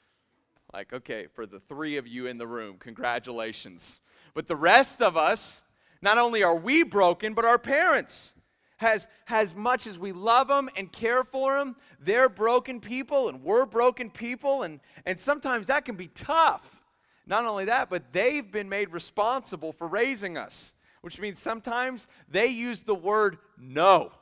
Like, 0.72 0.92
okay, 0.92 1.26
for 1.32 1.46
the 1.46 1.60
three 1.60 1.96
of 1.96 2.06
you 2.06 2.26
in 2.26 2.36
the 2.36 2.46
room, 2.46 2.76
congratulations. 2.78 4.00
But 4.34 4.46
the 4.46 4.56
rest 4.56 5.00
of 5.00 5.16
us, 5.16 5.62
not 6.02 6.18
only 6.18 6.42
are 6.42 6.56
we 6.56 6.82
broken, 6.82 7.32
but 7.32 7.44
our 7.44 7.58
parents. 7.58 8.34
Has, 8.78 9.06
as 9.28 9.54
much 9.54 9.86
as 9.86 9.98
we 9.98 10.12
love 10.12 10.48
them 10.48 10.68
and 10.76 10.90
care 10.90 11.22
for 11.24 11.56
them, 11.56 11.76
they're 12.00 12.28
broken 12.28 12.80
people 12.80 13.28
and 13.28 13.42
we're 13.42 13.64
broken 13.64 14.10
people, 14.10 14.64
and, 14.64 14.80
and 15.06 15.20
sometimes 15.20 15.68
that 15.68 15.84
can 15.84 15.94
be 15.94 16.08
tough. 16.08 16.81
Not 17.26 17.44
only 17.44 17.66
that, 17.66 17.88
but 17.88 18.12
they've 18.12 18.50
been 18.50 18.68
made 18.68 18.90
responsible 18.90 19.72
for 19.72 19.86
raising 19.86 20.36
us, 20.36 20.74
which 21.02 21.20
means 21.20 21.38
sometimes 21.38 22.08
they 22.28 22.46
use 22.46 22.80
the 22.80 22.94
word 22.94 23.38
no. 23.56 24.12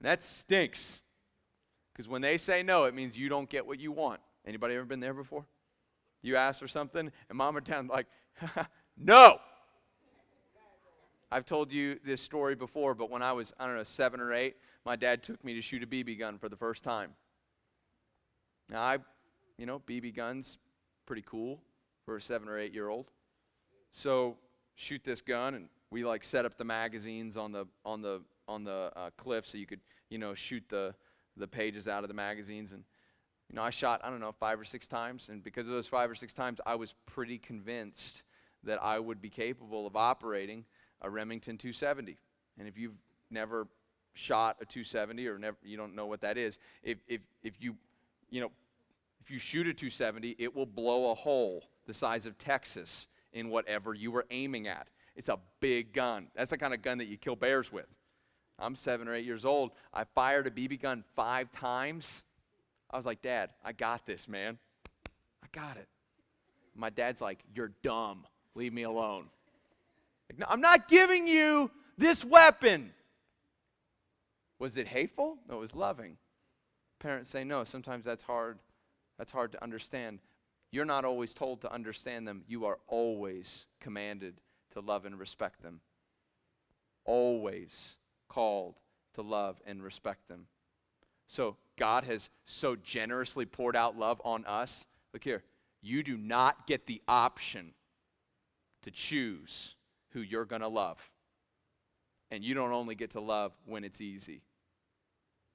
That 0.00 0.22
stinks. 0.22 1.02
Because 1.92 2.08
when 2.08 2.22
they 2.22 2.36
say 2.36 2.62
no, 2.62 2.84
it 2.84 2.94
means 2.94 3.16
you 3.16 3.28
don't 3.28 3.48
get 3.48 3.66
what 3.66 3.80
you 3.80 3.92
want. 3.92 4.20
Anybody 4.46 4.74
ever 4.74 4.84
been 4.84 5.00
there 5.00 5.14
before? 5.14 5.44
You 6.22 6.36
ask 6.36 6.58
for 6.58 6.68
something, 6.68 7.12
and 7.28 7.38
mom 7.38 7.56
or 7.56 7.60
dad 7.60 7.88
like, 7.88 8.06
no. 8.96 9.38
I've 11.30 11.44
told 11.44 11.72
you 11.72 11.98
this 12.04 12.20
story 12.20 12.54
before, 12.54 12.94
but 12.94 13.10
when 13.10 13.22
I 13.22 13.32
was, 13.32 13.52
I 13.58 13.66
don't 13.66 13.76
know, 13.76 13.82
seven 13.82 14.20
or 14.20 14.32
eight, 14.32 14.56
my 14.84 14.96
dad 14.96 15.22
took 15.22 15.44
me 15.44 15.54
to 15.54 15.60
shoot 15.60 15.82
a 15.82 15.86
BB 15.86 16.18
gun 16.18 16.38
for 16.38 16.48
the 16.48 16.56
first 16.56 16.84
time. 16.84 17.10
Now, 18.70 18.82
I, 18.82 18.98
you 19.58 19.66
know, 19.66 19.80
BB 19.80 20.14
guns, 20.14 20.58
pretty 21.06 21.22
cool 21.26 21.60
for 22.04 22.16
a 22.16 22.20
seven 22.20 22.48
or 22.48 22.58
eight 22.58 22.72
year 22.72 22.88
old. 22.88 23.10
So 23.90 24.36
shoot 24.74 25.02
this 25.04 25.20
gun, 25.20 25.54
and 25.54 25.68
we 25.90 26.04
like 26.04 26.24
set 26.24 26.44
up 26.44 26.56
the 26.56 26.64
magazines 26.64 27.36
on 27.36 27.52
the 27.52 27.66
on 27.84 28.02
the 28.02 28.22
on 28.46 28.64
the 28.64 28.90
uh, 28.96 29.10
cliff 29.16 29.46
so 29.46 29.58
you 29.58 29.66
could 29.66 29.80
you 30.10 30.18
know 30.18 30.34
shoot 30.34 30.64
the 30.68 30.94
the 31.36 31.46
pages 31.46 31.88
out 31.88 32.04
of 32.04 32.08
the 32.08 32.14
magazines. 32.14 32.72
And 32.72 32.84
you 33.50 33.56
know 33.56 33.62
i 33.62 33.70
shot 33.70 34.00
i 34.02 34.10
don't 34.10 34.20
know 34.20 34.32
five 34.32 34.58
or 34.60 34.64
six 34.64 34.88
times. 34.88 35.28
And 35.28 35.42
because 35.42 35.66
of 35.66 35.74
those 35.74 35.88
five 35.88 36.10
or 36.10 36.14
six 36.14 36.34
times 36.34 36.60
i 36.66 36.74
was 36.74 36.94
pretty 37.06 37.38
convinced 37.38 38.22
that 38.64 38.82
i 38.82 38.98
would 38.98 39.20
be 39.20 39.28
capable 39.28 39.86
of 39.86 39.96
operating 39.96 40.64
a 41.02 41.10
remington 41.10 41.56
270 41.58 42.16
and 42.58 42.66
if 42.66 42.78
you've 42.78 42.96
never 43.30 43.66
shot 44.14 44.56
a 44.60 44.64
270 44.64 45.26
or 45.26 45.38
never 45.38 45.56
you 45.62 45.76
don't 45.76 45.94
know 45.94 46.06
what 46.06 46.20
that 46.20 46.38
is 46.38 46.58
if 46.82 46.98
if 47.08 47.20
if 47.42 47.54
you 47.60 47.76
you 48.30 48.40
know 48.40 48.50
if 49.20 49.30
you 49.30 49.38
shoot 49.38 49.66
a 49.66 49.74
270 49.74 50.36
it 50.38 50.54
will 50.54 50.66
blow 50.66 51.10
a 51.10 51.14
hole 51.14 51.64
the 51.86 51.94
size 51.94 52.26
of 52.26 52.38
Texas 52.38 53.08
in 53.32 53.48
whatever 53.48 53.94
you 53.94 54.10
were 54.10 54.26
aiming 54.30 54.68
at. 54.68 54.88
It's 55.16 55.28
a 55.28 55.38
big 55.60 55.92
gun. 55.92 56.28
That's 56.34 56.50
the 56.50 56.58
kind 56.58 56.74
of 56.74 56.82
gun 56.82 56.98
that 56.98 57.06
you 57.06 57.16
kill 57.16 57.36
bears 57.36 57.72
with. 57.72 57.86
I'm 58.58 58.76
seven 58.76 59.08
or 59.08 59.14
eight 59.14 59.24
years 59.24 59.44
old. 59.44 59.72
I 59.92 60.04
fired 60.04 60.46
a 60.46 60.50
BB 60.50 60.80
gun 60.80 61.04
five 61.16 61.50
times. 61.50 62.22
I 62.90 62.96
was 62.96 63.06
like, 63.06 63.22
Dad, 63.22 63.50
I 63.64 63.72
got 63.72 64.06
this, 64.06 64.28
man. 64.28 64.58
I 65.42 65.46
got 65.52 65.76
it. 65.76 65.88
My 66.76 66.90
dad's 66.90 67.20
like, 67.20 67.40
You're 67.54 67.72
dumb. 67.82 68.26
Leave 68.54 68.72
me 68.72 68.82
alone. 68.82 69.26
Like, 70.30 70.38
no, 70.38 70.46
I'm 70.48 70.60
not 70.60 70.88
giving 70.88 71.26
you 71.26 71.70
this 71.98 72.24
weapon. 72.24 72.92
Was 74.58 74.76
it 74.76 74.86
hateful? 74.86 75.38
No, 75.48 75.56
it 75.56 75.60
was 75.60 75.74
loving. 75.74 76.16
Parents 77.00 77.28
say 77.28 77.42
no. 77.42 77.64
Sometimes 77.64 78.04
that's 78.04 78.22
hard. 78.22 78.58
That's 79.18 79.32
hard 79.32 79.52
to 79.52 79.62
understand. 79.62 80.20
You're 80.74 80.84
not 80.84 81.04
always 81.04 81.34
told 81.34 81.60
to 81.60 81.72
understand 81.72 82.26
them, 82.26 82.42
you 82.48 82.64
are 82.64 82.80
always 82.88 83.68
commanded 83.80 84.40
to 84.72 84.80
love 84.80 85.04
and 85.04 85.16
respect 85.16 85.62
them. 85.62 85.78
Always 87.04 87.96
called 88.28 88.74
to 89.14 89.22
love 89.22 89.62
and 89.64 89.80
respect 89.84 90.26
them. 90.26 90.46
So, 91.28 91.58
God 91.78 92.02
has 92.02 92.28
so 92.44 92.74
generously 92.74 93.46
poured 93.46 93.76
out 93.76 93.96
love 93.96 94.20
on 94.24 94.44
us. 94.46 94.84
Look 95.12 95.22
here, 95.22 95.44
you 95.80 96.02
do 96.02 96.16
not 96.16 96.66
get 96.66 96.86
the 96.86 97.00
option 97.06 97.72
to 98.82 98.90
choose 98.90 99.76
who 100.10 100.22
you're 100.22 100.44
going 100.44 100.62
to 100.62 100.66
love. 100.66 100.98
And 102.32 102.42
you 102.42 102.52
don't 102.52 102.72
only 102.72 102.96
get 102.96 103.12
to 103.12 103.20
love 103.20 103.52
when 103.64 103.84
it's 103.84 104.00
easy, 104.00 104.42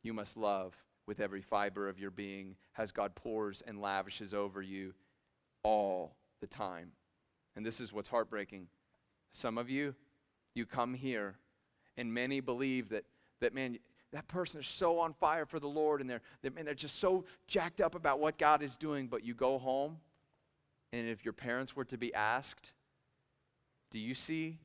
you 0.01 0.13
must 0.13 0.37
love 0.37 0.73
with 1.05 1.19
every 1.19 1.41
fiber 1.41 1.89
of 1.89 1.99
your 1.99 2.11
being 2.11 2.55
as 2.77 2.93
God 2.93 3.15
pours 3.15 3.61
and 3.67 3.81
lavishes 3.81 4.33
over 4.33 4.61
you 4.61 4.93
all 5.63 6.15
the 6.41 6.47
time. 6.47 6.91
And 7.55 7.65
this 7.65 7.81
is 7.81 7.91
what's 7.91 8.09
heartbreaking. 8.09 8.67
Some 9.31 9.57
of 9.57 9.69
you, 9.69 9.95
you 10.55 10.65
come 10.65 10.93
here, 10.93 11.35
and 11.97 12.13
many 12.13 12.39
believe 12.39 12.89
that, 12.89 13.05
that 13.41 13.53
man, 13.53 13.77
that 14.11 14.27
person 14.27 14.61
is 14.61 14.67
so 14.67 14.99
on 14.99 15.13
fire 15.13 15.45
for 15.45 15.59
the 15.59 15.67
Lord, 15.67 16.01
and 16.01 16.09
they're, 16.09 16.21
they, 16.41 16.49
man, 16.49 16.65
they're 16.65 16.73
just 16.73 16.99
so 16.99 17.25
jacked 17.47 17.81
up 17.81 17.95
about 17.95 18.19
what 18.19 18.37
God 18.37 18.63
is 18.63 18.77
doing, 18.77 19.07
but 19.07 19.23
you 19.23 19.33
go 19.33 19.57
home, 19.57 19.97
and 20.91 21.07
if 21.07 21.23
your 21.23 21.33
parents 21.33 21.75
were 21.75 21.85
to 21.85 21.97
be 21.97 22.13
asked, 22.13 22.73
do 23.91 23.99
you 23.99 24.13
see, 24.13 24.59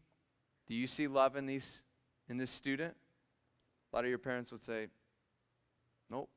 do 0.67 0.75
you 0.75 0.87
see 0.87 1.07
love 1.07 1.37
in, 1.37 1.47
these, 1.47 1.83
in 2.29 2.39
this 2.39 2.51
student? 2.51 2.95
A 3.93 3.97
lot 3.97 4.05
of 4.05 4.11
your 4.11 4.19
parents 4.19 4.51
would 4.51 4.63
say, 4.63 4.89
nope, 6.11 6.29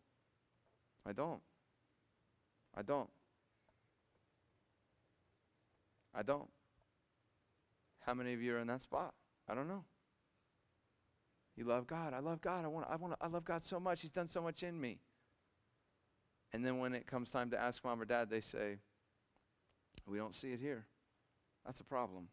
I 1.05 1.13
don't. 1.13 1.41
I 2.75 2.81
don't. 2.81 3.09
I 6.17 6.23
don't. 6.23 6.49
How 7.99 8.15
many 8.15 8.33
of 8.33 8.41
you 8.41 8.55
are 8.55 8.59
in 8.59 8.67
that 8.67 8.81
spot? 8.81 9.13
I 9.47 9.53
don't 9.53 9.67
know. 9.67 9.83
You 11.55 11.65
love 11.65 11.85
God. 11.85 12.13
I 12.13 12.19
love 12.19 12.41
God. 12.41 12.65
I 12.65 12.67
want 12.67 12.87
I 12.89 12.95
want 12.95 13.13
I 13.21 13.27
love 13.27 13.45
God 13.45 13.61
so 13.61 13.79
much. 13.79 14.01
He's 14.01 14.11
done 14.11 14.27
so 14.27 14.41
much 14.41 14.63
in 14.63 14.79
me. 14.79 14.99
And 16.53 16.65
then 16.65 16.79
when 16.79 16.93
it 16.93 17.05
comes 17.05 17.31
time 17.31 17.51
to 17.51 17.59
ask 17.59 17.83
mom 17.83 18.01
or 18.01 18.05
dad, 18.05 18.29
they 18.29 18.41
say, 18.41 18.79
"We 20.07 20.17
don't 20.17 20.33
see 20.33 20.53
it 20.53 20.59
here." 20.59 20.87
That's 21.65 21.79
a 21.79 21.83
problem. 21.83 22.29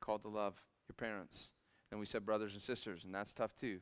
Called 0.00 0.22
to 0.22 0.28
love 0.28 0.60
your 0.88 0.94
parents. 0.94 1.52
And 1.90 2.00
we 2.00 2.06
said 2.06 2.26
brothers 2.26 2.52
and 2.52 2.60
sisters, 2.60 3.04
and 3.04 3.14
that's 3.14 3.32
tough 3.32 3.54
too. 3.54 3.80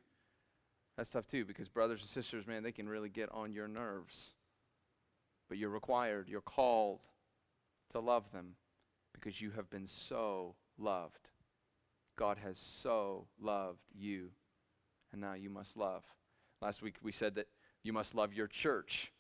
That's 0.97 1.11
tough 1.11 1.27
too 1.27 1.45
because 1.45 1.69
brothers 1.69 2.01
and 2.01 2.09
sisters, 2.09 2.47
man, 2.47 2.63
they 2.63 2.73
can 2.73 2.89
really 2.89 3.09
get 3.09 3.33
on 3.33 3.53
your 3.53 3.67
nerves. 3.67 4.35
But 5.49 5.59
you're 5.59 5.71
required, 5.71 6.29
you're 6.29 6.41
called 6.41 7.01
to 7.93 8.01
love 8.01 8.31
them 8.33 8.57
because 9.25 9.41
you 9.41 9.51
have 9.53 9.71
been 9.71 9.87
so 9.87 10.55
loved. 10.77 11.31
God 12.17 12.37
has 12.45 12.59
so 12.59 13.27
loved 13.41 13.81
you, 13.97 14.29
and 15.13 15.21
now 15.21 15.33
you 15.33 15.49
must 15.49 15.79
love. 15.79 16.05
Last 16.61 16.83
week 16.83 16.97
we 17.03 17.11
said 17.11 17.35
that 17.37 17.49
you 17.83 17.93
must 17.93 18.15
love 18.15 18.35
your 18.35 18.47
church. 18.47 19.13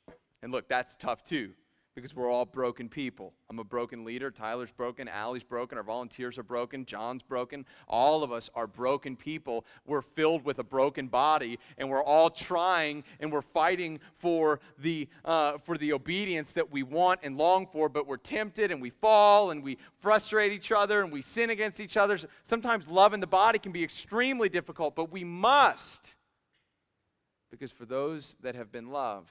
And 0.42 0.52
look, 0.52 0.68
that's 0.68 0.94
tough 0.94 1.24
too 1.24 1.52
because 1.94 2.14
we're 2.14 2.30
all 2.30 2.44
broken 2.44 2.88
people. 2.88 3.32
I'm 3.48 3.60
a 3.60 3.64
broken 3.64 4.04
leader. 4.04 4.30
Tyler's 4.30 4.72
broken. 4.72 5.06
Allie's 5.06 5.44
broken. 5.44 5.78
Our 5.78 5.84
volunteers 5.84 6.38
are 6.38 6.42
broken. 6.42 6.84
John's 6.84 7.22
broken. 7.22 7.64
All 7.86 8.24
of 8.24 8.32
us 8.32 8.50
are 8.54 8.66
broken 8.66 9.14
people. 9.14 9.64
We're 9.86 10.02
filled 10.02 10.44
with 10.44 10.58
a 10.58 10.64
broken 10.64 11.06
body, 11.06 11.58
and 11.78 11.88
we're 11.88 12.02
all 12.02 12.30
trying 12.30 13.04
and 13.20 13.32
we're 13.32 13.42
fighting 13.42 14.00
for 14.16 14.60
the, 14.78 15.08
uh, 15.24 15.58
for 15.58 15.78
the 15.78 15.92
obedience 15.92 16.52
that 16.52 16.72
we 16.72 16.82
want 16.82 17.20
and 17.22 17.36
long 17.36 17.66
for, 17.66 17.88
but 17.88 18.08
we're 18.08 18.16
tempted 18.16 18.72
and 18.72 18.82
we 18.82 18.90
fall 18.90 19.52
and 19.52 19.62
we 19.62 19.78
frustrate 20.00 20.52
each 20.52 20.72
other 20.72 21.02
and 21.02 21.12
we 21.12 21.22
sin 21.22 21.50
against 21.50 21.78
each 21.78 21.96
other. 21.96 22.18
Sometimes 22.42 22.88
love 22.88 23.14
in 23.14 23.20
the 23.20 23.26
body 23.26 23.58
can 23.60 23.70
be 23.70 23.84
extremely 23.84 24.48
difficult, 24.48 24.96
but 24.96 25.12
we 25.12 25.22
must. 25.22 26.16
Because 27.52 27.70
for 27.70 27.84
those 27.84 28.36
that 28.42 28.56
have 28.56 28.72
been 28.72 28.90
loved, 28.90 29.30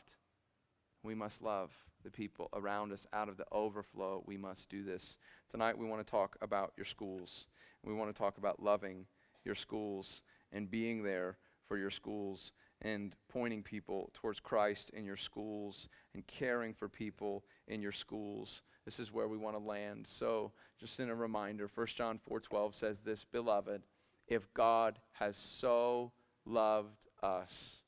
we 1.03 1.13
must 1.13 1.41
love 1.41 1.71
the 2.03 2.11
people 2.11 2.49
around 2.53 2.91
us 2.91 3.07
out 3.13 3.29
of 3.29 3.37
the 3.37 3.45
overflow. 3.51 4.23
We 4.25 4.37
must 4.37 4.69
do 4.69 4.83
this. 4.83 5.17
Tonight, 5.49 5.77
we 5.77 5.85
want 5.85 6.05
to 6.05 6.11
talk 6.11 6.35
about 6.41 6.73
your 6.77 6.85
schools. 6.85 7.47
We 7.83 7.93
want 7.93 8.13
to 8.13 8.17
talk 8.17 8.37
about 8.37 8.61
loving 8.61 9.05
your 9.43 9.55
schools 9.55 10.21
and 10.51 10.69
being 10.69 11.03
there 11.03 11.37
for 11.67 11.77
your 11.77 11.89
schools 11.89 12.51
and 12.81 13.15
pointing 13.29 13.63
people 13.63 14.09
towards 14.13 14.39
Christ 14.39 14.91
in 14.91 15.05
your 15.05 15.17
schools 15.17 15.89
and 16.13 16.25
caring 16.27 16.73
for 16.73 16.89
people 16.89 17.43
in 17.67 17.81
your 17.81 17.91
schools. 17.91 18.61
This 18.85 18.99
is 18.99 19.11
where 19.11 19.27
we 19.27 19.37
want 19.37 19.55
to 19.55 19.63
land. 19.63 20.05
So, 20.07 20.51
just 20.79 20.99
in 20.99 21.09
a 21.09 21.15
reminder, 21.15 21.67
1 21.67 21.95
John 21.95 22.19
4:12 22.19 22.75
says 22.75 22.99
this, 22.99 23.23
"Beloved, 23.23 23.83
if 24.27 24.53
God 24.53 24.99
has 25.13 25.37
so 25.37 26.11
loved 26.45 27.07
us, 27.21 27.83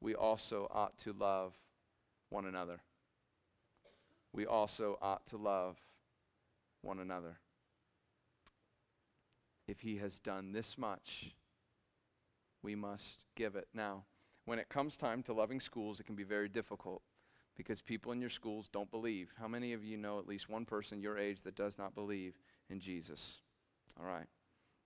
we 0.00 0.14
also 0.14 0.66
ought 0.70 0.98
to 0.98 1.12
love 1.12 1.56
one 2.28 2.46
another." 2.46 2.82
We 4.36 4.46
also 4.46 4.98
ought 5.00 5.26
to 5.28 5.38
love 5.38 5.78
one 6.82 7.00
another. 7.00 7.38
If 9.66 9.80
he 9.80 9.96
has 9.96 10.20
done 10.20 10.52
this 10.52 10.76
much, 10.76 11.34
we 12.62 12.74
must 12.74 13.24
give 13.34 13.56
it. 13.56 13.66
Now, 13.74 14.04
when 14.44 14.58
it 14.58 14.68
comes 14.68 14.96
time 14.96 15.22
to 15.24 15.32
loving 15.32 15.58
schools, 15.58 15.98
it 15.98 16.04
can 16.04 16.14
be 16.14 16.22
very 16.22 16.48
difficult 16.48 17.02
because 17.56 17.80
people 17.80 18.12
in 18.12 18.20
your 18.20 18.30
schools 18.30 18.68
don't 18.68 18.90
believe. 18.90 19.32
How 19.40 19.48
many 19.48 19.72
of 19.72 19.82
you 19.82 19.96
know 19.96 20.18
at 20.18 20.28
least 20.28 20.48
one 20.48 20.66
person 20.66 21.00
your 21.00 21.18
age 21.18 21.40
that 21.42 21.56
does 21.56 21.78
not 21.78 21.94
believe 21.94 22.38
in 22.68 22.78
Jesus? 22.78 23.40
All 23.98 24.06
right. 24.06 24.26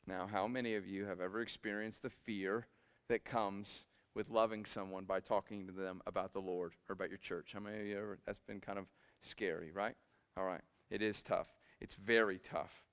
Now, 0.06 0.28
how 0.30 0.46
many 0.46 0.76
of 0.76 0.86
you 0.86 1.04
have 1.06 1.20
ever 1.20 1.40
experienced 1.42 2.02
the 2.02 2.10
fear 2.10 2.68
that 3.08 3.24
comes 3.24 3.86
with 4.14 4.30
loving 4.30 4.64
someone 4.64 5.04
by 5.04 5.20
talking 5.20 5.66
to 5.66 5.72
them 5.72 6.00
about 6.06 6.32
the 6.32 6.40
Lord 6.40 6.74
or 6.88 6.92
about 6.92 7.10
your 7.10 7.18
church? 7.18 7.50
How 7.52 7.60
many 7.60 7.80
of 7.80 7.86
you 7.86 7.98
ever, 7.98 8.18
that's 8.24 8.38
been 8.38 8.60
kind 8.60 8.78
of 8.78 8.86
scary, 9.20 9.70
right? 9.72 9.94
All 10.36 10.44
right. 10.44 10.62
It 10.90 11.02
is 11.02 11.22
tough. 11.22 11.48
It's 11.80 11.94
very 11.94 12.38
tough. 12.38 12.84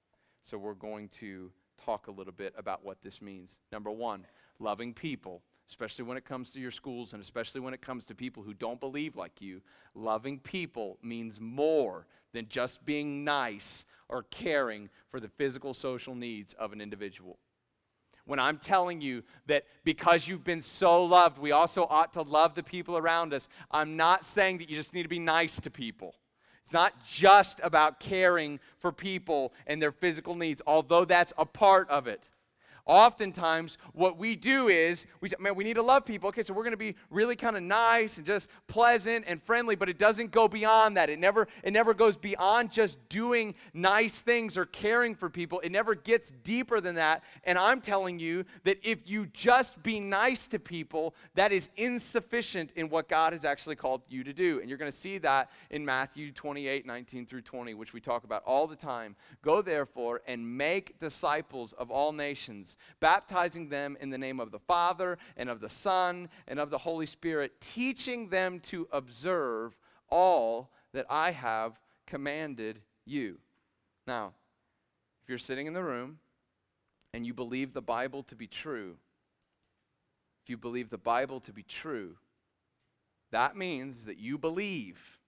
So 0.43 0.57
we're 0.57 0.73
going 0.73 1.09
to 1.09 1.51
talk 1.83 2.07
a 2.07 2.11
little 2.11 2.33
bit 2.33 2.53
about 2.57 2.85
what 2.85 3.01
this 3.01 3.21
means. 3.21 3.59
Number 3.71 3.91
one, 3.91 4.25
loving 4.59 4.93
people, 4.93 5.41
especially 5.69 6.05
when 6.05 6.17
it 6.17 6.25
comes 6.25 6.51
to 6.51 6.59
your 6.59 6.71
schools 6.71 7.13
and 7.13 7.21
especially 7.21 7.61
when 7.61 7.73
it 7.73 7.81
comes 7.81 8.05
to 8.05 8.15
people 8.15 8.43
who 8.43 8.53
don't 8.53 8.79
believe 8.79 9.15
like 9.15 9.41
you. 9.41 9.61
Loving 9.93 10.39
people 10.39 10.97
means 11.01 11.39
more 11.41 12.07
than 12.33 12.47
just 12.49 12.85
being 12.85 13.23
nice 13.23 13.85
or 14.09 14.23
caring 14.23 14.89
for 15.09 15.19
the 15.19 15.27
physical, 15.27 15.73
social 15.73 16.15
needs 16.15 16.53
of 16.53 16.71
an 16.71 16.81
individual 16.81 17.39
when 18.27 18.39
I'm 18.39 18.57
telling 18.57 19.01
you 19.01 19.23
that 19.47 19.65
because 19.83 20.27
you've 20.27 20.43
been 20.43 20.61
so 20.61 21.03
loved, 21.03 21.39
we 21.39 21.51
also 21.51 21.87
ought 21.89 22.13
to 22.13 22.21
love 22.21 22.53
the 22.53 22.63
people 22.63 22.97
around 22.97 23.33
us, 23.33 23.49
I'm 23.71 23.95
not 23.95 24.25
saying 24.25 24.59
that 24.59 24.69
you 24.69 24.75
just 24.75 24.93
need 24.93 25.03
to 25.03 25.09
be 25.09 25.19
nice 25.19 25.59
to 25.61 25.71
people. 25.71 26.13
It's 26.61 26.73
not 26.73 27.05
just 27.07 27.61
about 27.63 28.01
caring 28.01 28.59
for 28.79 28.91
people 28.91 29.53
and 29.65 29.81
their 29.81 29.93
physical 29.93 30.35
needs, 30.35 30.61
although 30.67 31.05
that's 31.05 31.31
a 31.37 31.45
part 31.45 31.89
of 31.89 32.07
it. 32.07 32.29
Oftentimes, 32.87 33.77
what 33.91 34.17
we 34.17 34.37
do 34.37 34.69
is 34.69 35.07
we 35.19 35.27
say, 35.27 35.35
man, 35.41 35.55
we 35.55 35.65
need 35.65 35.75
to 35.75 35.81
love 35.81 36.05
people. 36.05 36.29
Okay, 36.29 36.41
so 36.41 36.53
we're 36.53 36.63
going 36.63 36.71
to 36.71 36.77
be 36.77 36.95
really 37.09 37.35
kind 37.35 37.57
of 37.57 37.63
nice 37.63 38.15
and 38.15 38.25
just 38.25 38.47
pleasant 38.67 39.25
and 39.27 39.43
friendly, 39.43 39.75
but 39.75 39.89
it 39.89 39.97
doesn't 39.97 40.31
go 40.31 40.47
beyond 40.47 40.95
that. 40.95 41.09
It 41.09 41.19
never, 41.19 41.49
it 41.63 41.73
never 41.73 41.93
goes 41.93 42.15
beyond 42.15 42.71
just 42.71 42.97
doing 43.09 43.55
nice 43.73 44.21
things 44.21 44.55
or 44.55 44.65
caring 44.65 45.15
for 45.15 45.29
people. 45.29 45.59
It 45.59 45.71
never 45.73 45.95
gets 45.95 46.31
deeper 46.45 46.79
than 46.79 46.95
that. 46.95 47.25
And 47.43 47.57
I'm 47.57 47.81
telling 47.81 48.19
you 48.19 48.45
that 48.63 48.77
if 48.83 48.99
you 49.05 49.25
just 49.33 49.83
be 49.83 49.99
nice 49.99 50.47
to 50.47 50.57
people, 50.57 51.13
that 51.35 51.51
is 51.51 51.67
insufficient 51.75 52.71
in 52.77 52.87
what 52.87 53.09
God 53.09 53.33
has 53.33 53.43
actually 53.43 53.75
called 53.75 54.01
you 54.07 54.23
to 54.23 54.31
do. 54.31 54.61
And 54.61 54.69
you're 54.69 54.77
going 54.77 54.89
to 54.89 54.97
see 54.97 55.17
that 55.17 55.51
in 55.71 55.83
Matthew 55.83 56.31
28, 56.31 56.85
19 56.85 57.25
through 57.25 57.41
20, 57.41 57.73
which 57.73 57.91
we 57.91 57.99
talk 57.99 58.23
about 58.23 58.43
all 58.45 58.65
the 58.65 58.77
time. 58.77 59.17
Go 59.41 59.61
therefore 59.61 60.21
and 60.25 60.57
make 60.57 60.97
disciples 60.99 61.73
of 61.73 61.91
all 61.91 62.13
nations 62.13 62.76
baptizing 62.99 63.69
them 63.69 63.97
in 63.99 64.09
the 64.09 64.17
name 64.17 64.39
of 64.39 64.51
the 64.51 64.59
Father 64.59 65.17
and 65.35 65.49
of 65.49 65.59
the 65.59 65.69
Son 65.69 66.29
and 66.47 66.59
of 66.59 66.69
the 66.69 66.77
Holy 66.77 67.05
Spirit, 67.05 67.59
teaching 67.61 68.29
them 68.29 68.59
to 68.61 68.87
observe 68.91 69.77
all 70.09 70.71
that 70.93 71.05
I 71.09 71.31
have 71.31 71.79
commanded 72.05 72.81
you. 73.05 73.39
Now, 74.05 74.33
if 75.23 75.29
you're 75.29 75.37
sitting 75.37 75.67
in 75.67 75.73
the 75.73 75.83
room 75.83 76.19
and 77.13 77.25
you 77.25 77.33
believe 77.33 77.73
the 77.73 77.81
Bible 77.81 78.23
to 78.23 78.35
be 78.35 78.47
true, 78.47 78.95
if 80.43 80.49
you 80.49 80.57
believe 80.57 80.89
the 80.89 80.97
Bible 80.97 81.39
to 81.41 81.51
be 81.51 81.63
true, 81.63 82.15
that 83.31 83.57
means 83.57 84.05
that 84.05 84.17
you 84.17 84.37
believe 84.37 85.19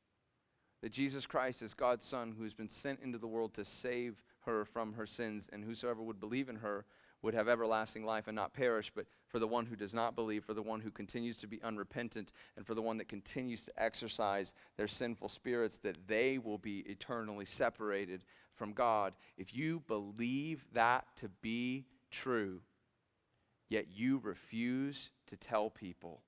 that 0.81 0.93
Jesus 0.93 1.25
Christ 1.25 1.61
is 1.61 1.73
God's 1.73 2.05
Son 2.05 2.33
who 2.37 2.43
has 2.43 2.53
been 2.53 2.69
sent 2.69 3.01
into 3.01 3.17
the 3.17 3.27
world 3.27 3.53
to 3.55 3.65
save 3.65 4.23
her 4.45 4.63
from 4.63 4.93
her 4.93 5.05
sins, 5.05 5.49
and 5.51 5.65
whosoever 5.65 6.01
would 6.01 6.19
believe 6.21 6.47
in 6.47 6.55
her 6.57 6.85
would 7.21 7.33
have 7.33 7.49
everlasting 7.49 8.05
life 8.05 8.27
and 8.27 8.35
not 8.35 8.53
perish, 8.53 8.91
but 8.95 9.05
for 9.27 9.39
the 9.39 9.47
one 9.47 9.65
who 9.65 9.75
does 9.75 9.93
not 9.93 10.15
believe, 10.15 10.45
for 10.45 10.53
the 10.53 10.61
one 10.61 10.79
who 10.79 10.91
continues 10.91 11.37
to 11.37 11.47
be 11.47 11.61
unrepentant, 11.63 12.31
and 12.55 12.65
for 12.65 12.73
the 12.73 12.81
one 12.81 12.97
that 12.97 13.09
continues 13.09 13.65
to 13.65 13.73
exercise 13.77 14.53
their 14.77 14.87
sinful 14.87 15.29
spirits, 15.29 15.77
that 15.79 16.07
they 16.07 16.37
will 16.37 16.57
be 16.57 16.79
eternally 16.79 17.45
separated 17.45 18.23
from 18.55 18.73
God. 18.73 19.13
If 19.37 19.55
you 19.55 19.81
believe 19.87 20.65
that 20.73 21.05
to 21.17 21.29
be 21.41 21.85
true, 22.09 22.61
yet 23.69 23.87
you 23.89 24.19
refuse 24.23 25.11
to 25.27 25.35
tell 25.35 25.69
people 25.69 26.21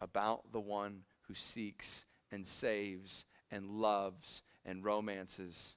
about 0.00 0.52
the 0.52 0.60
one 0.60 1.02
who 1.28 1.34
seeks 1.34 2.06
and 2.32 2.44
saves 2.44 3.24
and 3.50 3.70
loves 3.70 4.42
and 4.64 4.84
romances, 4.84 5.76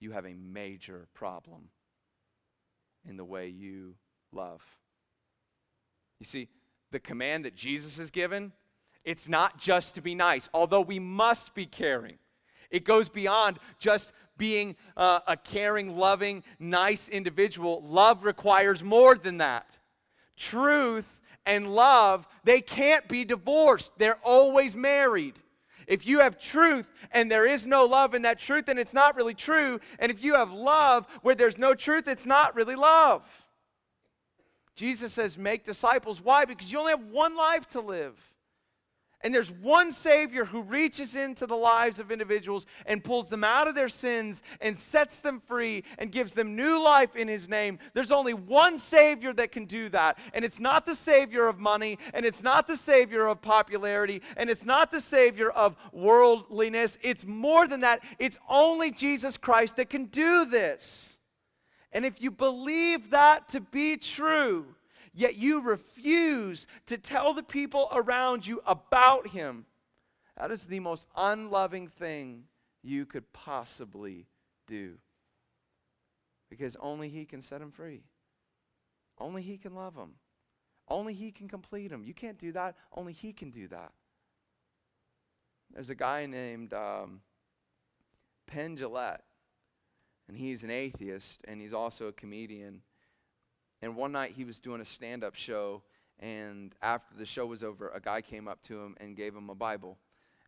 you 0.00 0.12
have 0.12 0.24
a 0.24 0.34
major 0.34 1.08
problem 1.14 1.68
in 3.08 3.16
the 3.16 3.24
way 3.24 3.48
you 3.48 3.94
love. 4.32 4.62
You 6.18 6.26
see, 6.26 6.48
the 6.92 7.00
command 7.00 7.44
that 7.44 7.54
Jesus 7.54 7.98
has 7.98 8.10
given, 8.10 8.52
it's 9.04 9.28
not 9.28 9.58
just 9.58 9.94
to 9.94 10.00
be 10.00 10.14
nice, 10.14 10.48
although 10.52 10.80
we 10.80 10.98
must 10.98 11.54
be 11.54 11.66
caring. 11.66 12.18
It 12.70 12.84
goes 12.84 13.08
beyond 13.08 13.58
just 13.78 14.12
being 14.36 14.76
uh, 14.96 15.20
a 15.26 15.36
caring, 15.36 15.96
loving, 15.96 16.42
nice 16.58 17.08
individual. 17.08 17.82
Love 17.82 18.24
requires 18.24 18.82
more 18.82 19.14
than 19.14 19.38
that. 19.38 19.78
Truth 20.36 21.20
and 21.46 21.74
love, 21.74 22.26
they 22.44 22.60
can't 22.60 23.08
be 23.08 23.24
divorced, 23.24 23.92
they're 23.98 24.18
always 24.22 24.74
married. 24.74 25.34
If 25.86 26.06
you 26.06 26.20
have 26.20 26.38
truth 26.38 26.92
and 27.12 27.30
there 27.30 27.46
is 27.46 27.66
no 27.66 27.84
love 27.84 28.14
in 28.14 28.22
that 28.22 28.38
truth, 28.38 28.66
then 28.66 28.78
it's 28.78 28.94
not 28.94 29.16
really 29.16 29.34
true. 29.34 29.80
And 29.98 30.10
if 30.10 30.22
you 30.22 30.34
have 30.34 30.52
love 30.52 31.06
where 31.22 31.34
there's 31.34 31.58
no 31.58 31.74
truth, 31.74 32.08
it's 32.08 32.26
not 32.26 32.54
really 32.56 32.74
love. 32.74 33.22
Jesus 34.74 35.12
says, 35.12 35.38
make 35.38 35.64
disciples. 35.64 36.20
Why? 36.20 36.44
Because 36.44 36.70
you 36.70 36.78
only 36.78 36.90
have 36.90 37.04
one 37.04 37.36
life 37.36 37.66
to 37.68 37.80
live. 37.80 38.18
And 39.26 39.34
there's 39.34 39.50
one 39.50 39.90
Savior 39.90 40.44
who 40.44 40.62
reaches 40.62 41.16
into 41.16 41.46
the 41.46 41.56
lives 41.56 41.98
of 41.98 42.12
individuals 42.12 42.64
and 42.86 43.02
pulls 43.02 43.28
them 43.28 43.42
out 43.42 43.66
of 43.66 43.74
their 43.74 43.88
sins 43.88 44.44
and 44.60 44.78
sets 44.78 45.18
them 45.18 45.42
free 45.44 45.82
and 45.98 46.12
gives 46.12 46.30
them 46.32 46.54
new 46.54 46.80
life 46.80 47.16
in 47.16 47.26
His 47.26 47.48
name. 47.48 47.80
There's 47.92 48.12
only 48.12 48.34
one 48.34 48.78
Savior 48.78 49.32
that 49.32 49.50
can 49.50 49.64
do 49.64 49.88
that. 49.88 50.16
And 50.32 50.44
it's 50.44 50.60
not 50.60 50.86
the 50.86 50.94
Savior 50.94 51.48
of 51.48 51.58
money, 51.58 51.98
and 52.14 52.24
it's 52.24 52.40
not 52.40 52.68
the 52.68 52.76
Savior 52.76 53.26
of 53.26 53.42
popularity, 53.42 54.22
and 54.36 54.48
it's 54.48 54.64
not 54.64 54.92
the 54.92 55.00
Savior 55.00 55.50
of 55.50 55.74
worldliness. 55.90 56.96
It's 57.02 57.26
more 57.26 57.66
than 57.66 57.80
that. 57.80 58.04
It's 58.20 58.38
only 58.48 58.92
Jesus 58.92 59.36
Christ 59.36 59.78
that 59.78 59.90
can 59.90 60.04
do 60.04 60.44
this. 60.44 61.18
And 61.90 62.06
if 62.06 62.22
you 62.22 62.30
believe 62.30 63.10
that 63.10 63.48
to 63.48 63.60
be 63.60 63.96
true, 63.96 64.75
yet 65.16 65.36
you 65.36 65.60
refuse 65.60 66.66
to 66.86 66.98
tell 66.98 67.34
the 67.34 67.42
people 67.42 67.88
around 67.92 68.46
you 68.46 68.62
about 68.66 69.28
him. 69.28 69.66
That 70.36 70.50
is 70.50 70.66
the 70.66 70.80
most 70.80 71.06
unloving 71.16 71.88
thing 71.88 72.44
you 72.82 73.06
could 73.06 73.32
possibly 73.32 74.26
do. 74.66 74.98
Because 76.50 76.76
only 76.76 77.08
He 77.08 77.24
can 77.24 77.40
set 77.40 77.60
him 77.60 77.72
free. 77.72 78.02
Only 79.18 79.42
He 79.42 79.56
can 79.56 79.74
love 79.74 79.96
him, 79.96 80.12
Only 80.88 81.14
He 81.14 81.32
can 81.32 81.48
complete 81.48 81.90
him. 81.90 82.04
You 82.04 82.14
can't 82.14 82.38
do 82.38 82.52
that. 82.52 82.76
Only 82.94 83.12
He 83.12 83.32
can 83.32 83.50
do 83.50 83.66
that. 83.68 83.92
There's 85.72 85.90
a 85.90 85.94
guy 85.94 86.26
named 86.26 86.72
um, 86.72 87.20
Penn 88.46 88.76
Jillette, 88.76 89.22
and 90.28 90.36
he's 90.36 90.62
an 90.62 90.70
atheist, 90.70 91.42
and 91.46 91.60
he's 91.60 91.72
also 91.72 92.06
a 92.06 92.12
comedian. 92.12 92.82
And 93.82 93.96
one 93.96 94.12
night 94.12 94.32
he 94.36 94.44
was 94.44 94.60
doing 94.60 94.80
a 94.80 94.84
stand 94.84 95.22
up 95.22 95.34
show, 95.34 95.82
and 96.18 96.74
after 96.80 97.14
the 97.16 97.26
show 97.26 97.46
was 97.46 97.62
over, 97.62 97.90
a 97.94 98.00
guy 98.00 98.22
came 98.22 98.48
up 98.48 98.62
to 98.62 98.80
him 98.80 98.96
and 99.00 99.16
gave 99.16 99.34
him 99.34 99.50
a 99.50 99.54
Bible. 99.54 99.98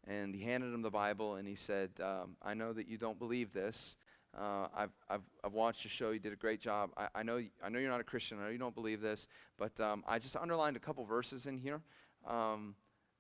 And 0.07 0.35
he 0.35 0.43
handed 0.43 0.73
him 0.73 0.81
the 0.81 0.91
Bible, 0.91 1.35
and 1.35 1.47
he 1.47 1.55
said, 1.55 1.91
um, 2.03 2.37
I 2.43 2.55
know 2.55 2.73
that 2.73 2.89
you 2.89 2.97
don't 2.97 3.19
believe 3.19 3.53
this. 3.53 3.97
Uh, 4.37 4.69
I've, 4.75 4.93
I've, 5.11 5.23
I've 5.45 5.53
watched 5.53 5.85
your 5.85 5.91
show. 5.91 6.11
You 6.11 6.19
did 6.19 6.33
a 6.33 6.37
great 6.37 6.61
job. 6.61 6.91
I, 6.97 7.09
I, 7.17 7.23
know, 7.23 7.43
I 7.63 7.69
know 7.69 7.79
you're 7.79 7.91
not 7.91 8.01
a 8.01 8.05
Christian. 8.05 8.39
I 8.39 8.45
know 8.45 8.51
you 8.51 8.59
don't 8.59 8.75
believe 8.75 9.01
this. 9.01 9.29
But 9.59 9.79
um, 9.81 10.05
I 10.07 10.19
just 10.19 10.37
underlined 10.37 10.77
a 10.77 10.81
couple 10.81 11.05
verses 11.05 11.47
in 11.47 11.59
here. 11.59 11.83
Um, 12.27 12.75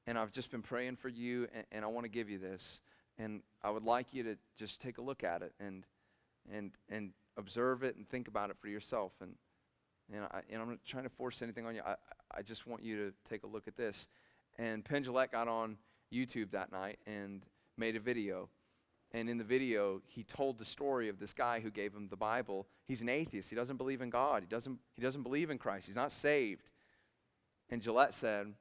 and 0.07 0.18
I've 0.18 0.33
just 0.33 0.51
been 0.51 0.62
praying 0.62 0.97
for 0.97 1.09
you, 1.09 1.49
and, 1.55 1.64
and 1.73 1.85
I 1.85 1.88
want 1.88 2.05
to 2.05 2.11
give 2.11 2.31
you 2.31 2.38
this. 2.38 2.81
And 3.18 3.42
I 3.62 3.71
would 3.71 3.85
like 3.85 4.14
you 4.14 4.23
to 4.23 4.38
just 4.57 4.81
take 4.81 4.99
a 4.99 5.03
look 5.03 5.25
at 5.25 5.42
it 5.42 5.53
and, 5.61 5.85
and, 6.51 6.71
and 6.88 7.11
observe 7.37 7.83
it 7.83 7.97
and 7.97 8.09
think 8.09 8.29
about 8.29 8.49
it 8.49 8.57
for 8.59 8.68
yourself. 8.68 9.12
And, 9.21 9.35
and, 10.12 10.25
I, 10.25 10.40
and 10.51 10.62
I'm 10.62 10.68
not 10.68 10.85
trying 10.87 11.05
to 11.05 11.11
force 11.11 11.42
anything 11.42 11.66
on 11.66 11.75
you. 11.75 11.83
I, 11.85 11.97
I 12.37 12.42
just 12.42 12.66
want 12.66 12.83
you 12.83 12.97
to 12.97 13.12
take 13.29 13.42
a 13.42 13.47
look 13.47 13.68
at 13.68 13.77
this. 13.77 14.09
And 14.59 14.85
Penn 14.85 15.05
Jillette 15.05 15.33
got 15.33 15.49
on 15.49 15.77
YouTube 16.12 16.51
that 16.53 16.73
night 16.73 16.99
and 17.07 17.44
made 17.77 17.97
a 17.97 18.01
video. 18.01 18.49
And 19.12 19.31
in 19.31 19.38
the 19.38 19.44
video, 19.44 20.03
he 20.07 20.23
told 20.23 20.59
the 20.59 20.64
story 20.64 21.09
of 21.09 21.18
this 21.18 21.33
guy 21.33 21.61
who 21.61 21.71
gave 21.71 21.94
him 21.94 22.09
the 22.09 22.16
Bible. 22.16 22.66
He's 22.87 23.01
an 23.01 23.09
atheist. 23.09 23.49
He 23.49 23.57
doesn't 23.57 23.77
believe 23.77 24.03
in 24.03 24.11
God. 24.11 24.42
He 24.42 24.49
doesn't, 24.49 24.79
he 24.94 25.03
doesn't 25.03 25.23
believe 25.23 25.51
in 25.51 25.59
Christ. 25.59 25.87
He's 25.87 25.97
not 25.97 26.12
saved. 26.12 26.68
And 27.71 27.81
Jillette 27.83 28.12
said, 28.12 28.53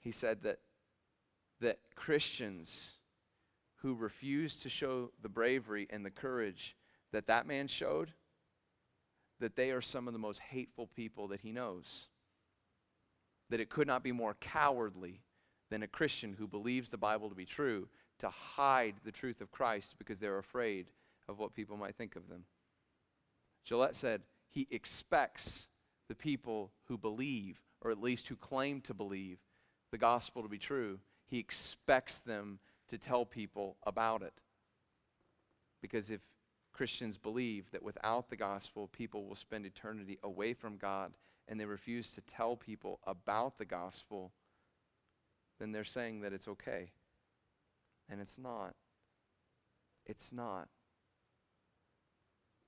he 0.00 0.10
said 0.10 0.42
that, 0.42 0.58
that 1.60 1.78
Christians 1.94 2.94
who 3.76 3.94
refuse 3.94 4.56
to 4.56 4.68
show 4.68 5.10
the 5.22 5.28
bravery 5.28 5.86
and 5.90 6.04
the 6.04 6.10
courage 6.10 6.76
that 7.12 7.26
that 7.26 7.46
man 7.46 7.68
showed, 7.68 8.12
that 9.42 9.56
they 9.56 9.72
are 9.72 9.80
some 9.80 10.06
of 10.06 10.12
the 10.12 10.20
most 10.20 10.38
hateful 10.38 10.86
people 10.86 11.26
that 11.28 11.40
he 11.40 11.50
knows. 11.50 12.06
That 13.50 13.58
it 13.58 13.70
could 13.70 13.88
not 13.88 14.04
be 14.04 14.12
more 14.12 14.36
cowardly 14.40 15.20
than 15.68 15.82
a 15.82 15.88
Christian 15.88 16.32
who 16.38 16.46
believes 16.46 16.90
the 16.90 16.96
Bible 16.96 17.28
to 17.28 17.34
be 17.34 17.44
true 17.44 17.88
to 18.20 18.28
hide 18.28 18.94
the 19.04 19.10
truth 19.10 19.40
of 19.40 19.50
Christ 19.50 19.96
because 19.98 20.20
they're 20.20 20.38
afraid 20.38 20.86
of 21.28 21.40
what 21.40 21.54
people 21.54 21.76
might 21.76 21.96
think 21.96 22.14
of 22.14 22.28
them. 22.28 22.44
Jillette 23.68 23.96
said 23.96 24.22
he 24.48 24.68
expects 24.70 25.68
the 26.08 26.14
people 26.14 26.70
who 26.86 26.96
believe, 26.96 27.60
or 27.80 27.90
at 27.90 28.00
least 28.00 28.28
who 28.28 28.36
claim 28.36 28.80
to 28.82 28.94
believe, 28.94 29.38
the 29.90 29.98
gospel 29.98 30.42
to 30.42 30.48
be 30.48 30.58
true, 30.58 31.00
he 31.26 31.40
expects 31.40 32.18
them 32.18 32.60
to 32.90 32.96
tell 32.96 33.26
people 33.26 33.76
about 33.84 34.22
it. 34.22 34.34
Because 35.80 36.12
if 36.12 36.20
Christians 36.72 37.18
believe 37.18 37.70
that 37.70 37.82
without 37.82 38.30
the 38.30 38.36
gospel, 38.36 38.88
people 38.88 39.26
will 39.26 39.34
spend 39.34 39.66
eternity 39.66 40.18
away 40.22 40.54
from 40.54 40.76
God 40.76 41.12
and 41.48 41.60
they 41.60 41.64
refuse 41.64 42.12
to 42.12 42.20
tell 42.22 42.56
people 42.56 43.00
about 43.06 43.58
the 43.58 43.64
gospel, 43.64 44.32
then 45.58 45.72
they're 45.72 45.84
saying 45.84 46.20
that 46.20 46.32
it's 46.32 46.48
okay. 46.48 46.90
And 48.08 48.20
it's 48.20 48.38
not. 48.38 48.74
It's 50.06 50.32
not. 50.32 50.68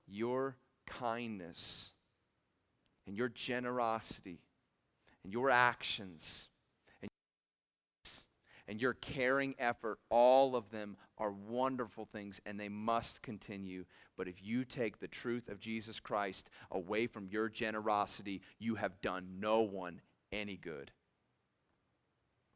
Your 0.07 0.57
kindness 0.85 1.93
and 3.07 3.17
your 3.17 3.29
generosity 3.29 4.39
and 5.23 5.33
your 5.33 5.49
actions 5.49 6.49
and 8.67 8.81
your 8.81 8.93
caring 8.93 9.55
effort, 9.59 9.99
all 10.09 10.55
of 10.55 10.69
them 10.71 10.97
are 11.17 11.31
wonderful 11.31 12.05
things 12.05 12.41
and 12.45 12.59
they 12.59 12.69
must 12.69 13.21
continue. 13.21 13.85
But 14.17 14.27
if 14.27 14.43
you 14.43 14.65
take 14.65 14.99
the 14.99 15.07
truth 15.07 15.49
of 15.49 15.59
Jesus 15.59 15.99
Christ 15.99 16.49
away 16.71 17.07
from 17.07 17.27
your 17.27 17.49
generosity, 17.49 18.41
you 18.59 18.75
have 18.75 19.01
done 19.01 19.37
no 19.39 19.61
one 19.61 20.01
any 20.31 20.57
good. 20.57 20.91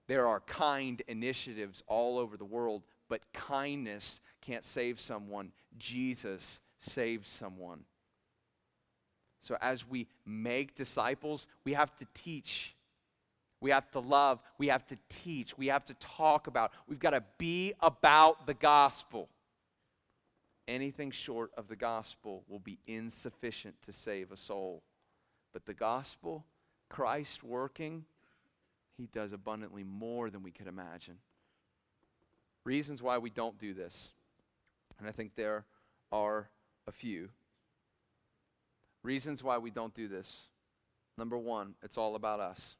There 0.07 0.27
are 0.27 0.39
kind 0.39 1.01
initiatives 1.07 1.83
all 1.85 2.17
over 2.17 2.35
the 2.35 2.45
world, 2.45 2.83
but 3.09 3.31
kindness 3.31 4.21
can't 4.41 4.63
save 4.63 4.99
someone. 4.99 5.51
Jesus 5.77 6.61
saves 6.79 7.29
someone. 7.29 7.81
So, 9.41 9.55
as 9.61 9.87
we 9.87 10.07
make 10.25 10.75
disciples, 10.75 11.47
we 11.63 11.73
have 11.73 11.95
to 11.97 12.07
teach 12.13 12.75
we 13.61 13.71
have 13.71 13.89
to 13.91 13.99
love. 13.99 14.39
We 14.57 14.67
have 14.67 14.85
to 14.87 14.97
teach. 15.09 15.57
We 15.57 15.67
have 15.67 15.85
to 15.85 15.93
talk 15.95 16.47
about. 16.47 16.71
We've 16.87 16.99
got 16.99 17.11
to 17.11 17.23
be 17.37 17.73
about 17.81 18.47
the 18.47 18.53
gospel. 18.53 19.27
Anything 20.67 21.11
short 21.11 21.51
of 21.57 21.67
the 21.67 21.75
gospel 21.75 22.43
will 22.47 22.59
be 22.59 22.79
insufficient 22.87 23.81
to 23.83 23.91
save 23.91 24.31
a 24.31 24.37
soul. 24.37 24.83
But 25.51 25.65
the 25.65 25.73
gospel, 25.73 26.45
Christ 26.89 27.43
working, 27.43 28.05
he 28.97 29.07
does 29.07 29.33
abundantly 29.33 29.83
more 29.83 30.29
than 30.29 30.43
we 30.43 30.51
could 30.51 30.67
imagine. 30.67 31.15
Reasons 32.63 33.01
why 33.01 33.17
we 33.17 33.29
don't 33.29 33.57
do 33.57 33.73
this. 33.73 34.13
And 34.99 35.07
I 35.07 35.11
think 35.11 35.35
there 35.35 35.65
are 36.11 36.49
a 36.87 36.91
few. 36.91 37.29
Reasons 39.03 39.43
why 39.43 39.57
we 39.57 39.71
don't 39.71 39.93
do 39.93 40.07
this. 40.07 40.49
Number 41.17 41.37
one, 41.37 41.75
it's 41.81 41.97
all 41.97 42.15
about 42.15 42.39
us. 42.39 42.75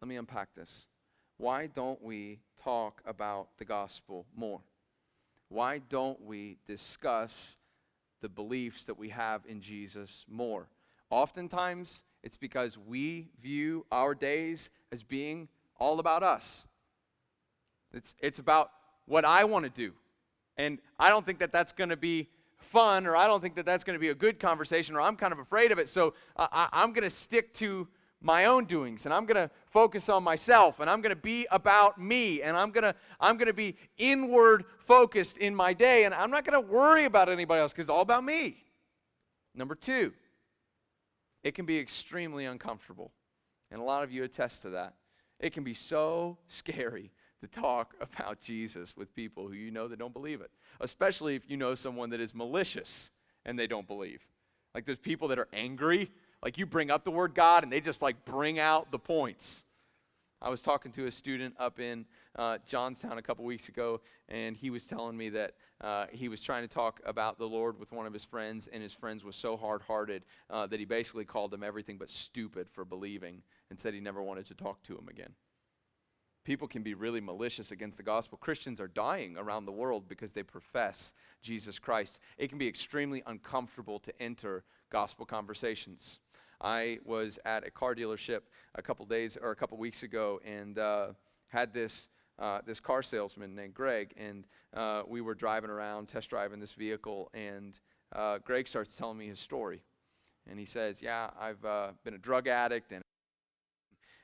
Let 0.00 0.08
me 0.08 0.16
unpack 0.16 0.54
this. 0.54 0.88
Why 1.36 1.66
don't 1.66 2.02
we 2.02 2.40
talk 2.56 3.02
about 3.06 3.48
the 3.58 3.64
gospel 3.64 4.26
more? 4.36 4.60
Why 5.48 5.78
don't 5.78 6.20
we 6.22 6.58
discuss 6.66 7.56
the 8.20 8.28
beliefs 8.28 8.84
that 8.84 8.98
we 8.98 9.08
have 9.10 9.42
in 9.46 9.60
Jesus 9.60 10.24
more? 10.28 10.68
Oftentimes, 11.10 12.04
it's 12.22 12.36
because 12.36 12.76
we 12.76 13.28
view 13.40 13.86
our 13.90 14.14
days 14.14 14.70
as 14.92 15.02
being 15.02 15.48
all 15.78 16.00
about 16.00 16.22
us. 16.22 16.66
It's, 17.94 18.14
it's 18.20 18.38
about 18.38 18.70
what 19.06 19.24
I 19.24 19.44
want 19.44 19.64
to 19.64 19.70
do. 19.70 19.92
And 20.56 20.80
I 20.98 21.08
don't 21.08 21.24
think 21.24 21.38
that 21.38 21.52
that's 21.52 21.72
going 21.72 21.90
to 21.90 21.96
be 21.96 22.28
fun, 22.58 23.06
or 23.06 23.16
I 23.16 23.26
don't 23.26 23.40
think 23.40 23.54
that 23.54 23.64
that's 23.64 23.84
going 23.84 23.94
to 23.94 24.00
be 24.00 24.08
a 24.08 24.14
good 24.14 24.38
conversation, 24.38 24.96
or 24.96 25.00
I'm 25.00 25.16
kind 25.16 25.32
of 25.32 25.38
afraid 25.38 25.72
of 25.72 25.78
it. 25.78 25.88
So 25.88 26.14
I, 26.36 26.68
I'm 26.72 26.92
going 26.92 27.04
to 27.04 27.10
stick 27.10 27.54
to 27.54 27.88
my 28.20 28.46
own 28.46 28.64
doings 28.64 29.04
and 29.06 29.14
I'm 29.14 29.26
going 29.26 29.48
to 29.48 29.50
focus 29.66 30.08
on 30.08 30.24
myself 30.24 30.80
and 30.80 30.90
I'm 30.90 31.00
going 31.00 31.14
to 31.14 31.20
be 31.20 31.46
about 31.50 32.00
me 32.00 32.42
and 32.42 32.56
I'm 32.56 32.70
going 32.70 32.84
to 32.84 32.94
I'm 33.20 33.36
going 33.36 33.46
to 33.46 33.52
be 33.52 33.76
inward 33.96 34.64
focused 34.78 35.38
in 35.38 35.54
my 35.54 35.72
day 35.72 36.04
and 36.04 36.14
I'm 36.14 36.30
not 36.30 36.44
going 36.44 36.60
to 36.60 36.72
worry 36.72 37.04
about 37.04 37.28
anybody 37.28 37.60
else 37.60 37.72
cuz 37.72 37.84
it's 37.84 37.90
all 37.90 38.00
about 38.00 38.24
me. 38.24 38.64
Number 39.54 39.74
2. 39.74 40.12
It 41.44 41.54
can 41.54 41.64
be 41.64 41.78
extremely 41.78 42.44
uncomfortable. 42.44 43.12
And 43.70 43.80
a 43.80 43.84
lot 43.84 44.02
of 44.02 44.10
you 44.10 44.24
attest 44.24 44.62
to 44.62 44.70
that. 44.70 44.94
It 45.38 45.52
can 45.52 45.62
be 45.62 45.74
so 45.74 46.38
scary 46.48 47.12
to 47.40 47.46
talk 47.46 47.94
about 48.00 48.40
Jesus 48.40 48.96
with 48.96 49.14
people 49.14 49.46
who 49.46 49.54
you 49.54 49.70
know 49.70 49.86
that 49.88 49.98
don't 49.98 50.12
believe 50.12 50.40
it, 50.40 50.50
especially 50.80 51.36
if 51.36 51.48
you 51.48 51.56
know 51.56 51.74
someone 51.74 52.10
that 52.10 52.20
is 52.20 52.34
malicious 52.34 53.10
and 53.44 53.58
they 53.58 53.66
don't 53.66 53.86
believe. 53.86 54.26
Like 54.74 54.84
there's 54.84 54.98
people 54.98 55.28
that 55.28 55.38
are 55.38 55.48
angry 55.52 56.10
like 56.42 56.58
you 56.58 56.66
bring 56.66 56.90
up 56.90 57.04
the 57.04 57.10
word 57.10 57.34
God 57.34 57.62
and 57.62 57.72
they 57.72 57.80
just 57.80 58.02
like 58.02 58.24
bring 58.24 58.58
out 58.58 58.90
the 58.90 58.98
points. 58.98 59.64
I 60.40 60.50
was 60.50 60.62
talking 60.62 60.92
to 60.92 61.06
a 61.06 61.10
student 61.10 61.56
up 61.58 61.80
in 61.80 62.06
uh, 62.36 62.58
Johnstown 62.64 63.18
a 63.18 63.22
couple 63.22 63.44
weeks 63.44 63.68
ago, 63.68 64.00
and 64.28 64.56
he 64.56 64.70
was 64.70 64.84
telling 64.84 65.16
me 65.16 65.30
that 65.30 65.54
uh, 65.80 66.06
he 66.12 66.28
was 66.28 66.40
trying 66.40 66.62
to 66.62 66.68
talk 66.68 67.00
about 67.04 67.38
the 67.38 67.48
Lord 67.48 67.80
with 67.80 67.90
one 67.90 68.06
of 68.06 68.12
his 68.12 68.24
friends, 68.24 68.68
and 68.68 68.80
his 68.80 68.94
friends 68.94 69.24
was 69.24 69.34
so 69.34 69.56
hard 69.56 69.82
hearted 69.82 70.22
uh, 70.48 70.68
that 70.68 70.78
he 70.78 70.84
basically 70.84 71.24
called 71.24 71.50
them 71.50 71.64
everything 71.64 71.96
but 71.98 72.08
stupid 72.08 72.68
for 72.70 72.84
believing 72.84 73.42
and 73.68 73.80
said 73.80 73.94
he 73.94 74.00
never 74.00 74.22
wanted 74.22 74.46
to 74.46 74.54
talk 74.54 74.80
to 74.84 74.92
him 74.92 75.08
again. 75.08 75.34
People 76.48 76.66
can 76.66 76.82
be 76.82 76.94
really 76.94 77.20
malicious 77.20 77.72
against 77.72 77.98
the 77.98 78.02
gospel. 78.02 78.38
Christians 78.38 78.80
are 78.80 78.88
dying 78.88 79.36
around 79.36 79.66
the 79.66 79.70
world 79.70 80.08
because 80.08 80.32
they 80.32 80.42
profess 80.42 81.12
Jesus 81.42 81.78
Christ. 81.78 82.18
It 82.38 82.48
can 82.48 82.56
be 82.56 82.66
extremely 82.66 83.22
uncomfortable 83.26 83.98
to 83.98 84.22
enter 84.22 84.64
gospel 84.88 85.26
conversations. 85.26 86.20
I 86.58 87.00
was 87.04 87.38
at 87.44 87.66
a 87.66 87.70
car 87.70 87.94
dealership 87.94 88.44
a 88.74 88.80
couple 88.80 89.04
days 89.04 89.36
or 89.36 89.50
a 89.50 89.56
couple 89.56 89.76
weeks 89.76 90.04
ago 90.04 90.40
and 90.42 90.78
uh, 90.78 91.08
had 91.48 91.74
this. 91.74 92.08
Uh, 92.38 92.60
this 92.64 92.78
car 92.78 93.02
salesman 93.02 93.56
named 93.56 93.74
Greg, 93.74 94.14
and 94.16 94.46
uh, 94.72 95.02
we 95.08 95.20
were 95.20 95.34
driving 95.34 95.70
around, 95.70 96.06
test 96.06 96.30
driving 96.30 96.60
this 96.60 96.72
vehicle, 96.72 97.28
and 97.34 97.80
uh, 98.14 98.38
Greg 98.38 98.68
starts 98.68 98.94
telling 98.94 99.18
me 99.18 99.26
his 99.26 99.40
story. 99.40 99.82
And 100.48 100.56
he 100.56 100.64
says, 100.64 101.02
Yeah, 101.02 101.30
I've 101.36 101.64
uh, 101.64 101.88
been 102.04 102.14
a 102.14 102.18
drug 102.18 102.46
addict, 102.46 102.92
and 102.92 103.02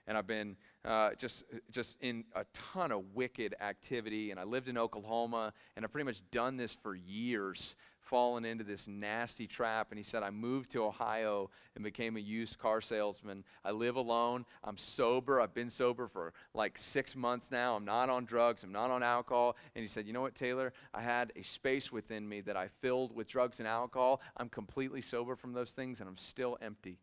and 0.06 0.18
I've 0.18 0.26
been 0.26 0.56
uh, 0.84 1.10
just 1.18 1.44
just 1.70 1.96
in 2.00 2.24
a 2.34 2.44
ton 2.52 2.92
of 2.92 3.14
wicked 3.14 3.54
activity. 3.60 4.30
And 4.30 4.38
I 4.38 4.44
lived 4.44 4.68
in 4.68 4.76
Oklahoma, 4.76 5.52
and 5.76 5.84
I've 5.84 5.92
pretty 5.92 6.04
much 6.04 6.20
done 6.30 6.56
this 6.56 6.74
for 6.74 6.94
years, 6.94 7.76
fallen 8.00 8.44
into 8.44 8.64
this 8.64 8.86
nasty 8.86 9.46
trap. 9.46 9.88
And 9.90 9.98
he 9.98 10.04
said, 10.04 10.22
I 10.22 10.30
moved 10.30 10.70
to 10.72 10.84
Ohio 10.84 11.50
and 11.74 11.82
became 11.82 12.16
a 12.16 12.20
used 12.20 12.58
car 12.58 12.80
salesman. 12.80 13.44
I 13.64 13.70
live 13.70 13.96
alone. 13.96 14.44
I'm 14.62 14.76
sober. 14.76 15.40
I've 15.40 15.54
been 15.54 15.70
sober 15.70 16.06
for 16.06 16.34
like 16.52 16.76
six 16.76 17.16
months 17.16 17.50
now. 17.50 17.76
I'm 17.76 17.86
not 17.86 18.10
on 18.10 18.26
drugs. 18.26 18.62
I'm 18.62 18.72
not 18.72 18.90
on 18.90 19.02
alcohol. 19.02 19.56
And 19.74 19.82
he 19.82 19.88
said, 19.88 20.06
You 20.06 20.12
know 20.12 20.22
what, 20.22 20.34
Taylor? 20.34 20.72
I 20.92 21.00
had 21.00 21.32
a 21.34 21.42
space 21.42 21.90
within 21.90 22.28
me 22.28 22.42
that 22.42 22.56
I 22.56 22.68
filled 22.68 23.14
with 23.14 23.26
drugs 23.26 23.58
and 23.58 23.66
alcohol. 23.66 24.20
I'm 24.36 24.50
completely 24.50 25.00
sober 25.00 25.34
from 25.34 25.54
those 25.54 25.72
things, 25.72 26.00
and 26.00 26.08
I'm 26.08 26.18
still 26.18 26.58
empty. 26.60 26.98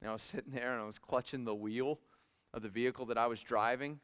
And 0.00 0.10
I 0.10 0.12
was 0.12 0.22
sitting 0.22 0.52
there 0.52 0.72
and 0.72 0.82
I 0.82 0.84
was 0.84 0.98
clutching 0.98 1.44
the 1.44 1.54
wheel 1.54 1.98
of 2.56 2.62
the 2.62 2.68
vehicle 2.70 3.04
that 3.06 3.18
I 3.18 3.26
was 3.26 3.42
driving, 3.42 4.00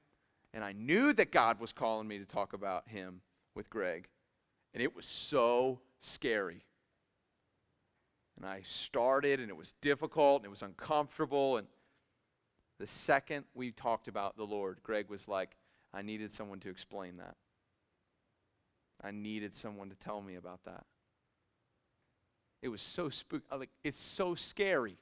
and 0.53 0.63
I 0.63 0.73
knew 0.73 1.15
that 1.15 1.33
God 1.33 1.59
was 1.59 1.73
calling 1.73 2.07
me 2.07 2.19
to 2.19 2.27
talk 2.27 2.53
about 2.53 2.87
Him 2.87 3.23
with 3.55 3.71
Greg. 3.71 4.09
And 4.75 4.83
it 4.83 4.95
was 4.95 5.07
so 5.07 5.81
scary. 6.03 6.63
And 8.37 8.45
I 8.45 8.61
started, 8.63 9.41
and 9.41 9.49
it 9.49 9.57
was 9.57 9.75
difficult, 9.81 10.43
and 10.43 10.47
it 10.47 10.51
was 10.51 10.63
uncomfortable. 10.63 11.57
And 11.57 11.67
the 12.79 12.87
second 12.87 13.47
we 13.55 13.71
talked 13.71 14.07
about 14.07 14.37
the 14.37 14.45
Lord, 14.45 14.81
Greg 14.83 15.09
was 15.09 15.29
like, 15.29 15.57
I 15.95 16.03
needed 16.03 16.31
someone 16.31 16.61
to 16.61 16.69
explain 16.69 17.17
that. 17.17 17.37
I 19.03 19.13
needed 19.13 19.55
someone 19.55 19.89
to 19.89 19.97
tell 19.97 20.21
me 20.21 20.37
about 20.37 20.65
that. 20.65 20.85
It 22.61 22.69
was 22.69 22.83
so 22.83 23.09
spooky. 23.09 23.45
Like, 23.51 23.71
it's 23.83 23.99
so 23.99 24.35
scary 24.35 24.99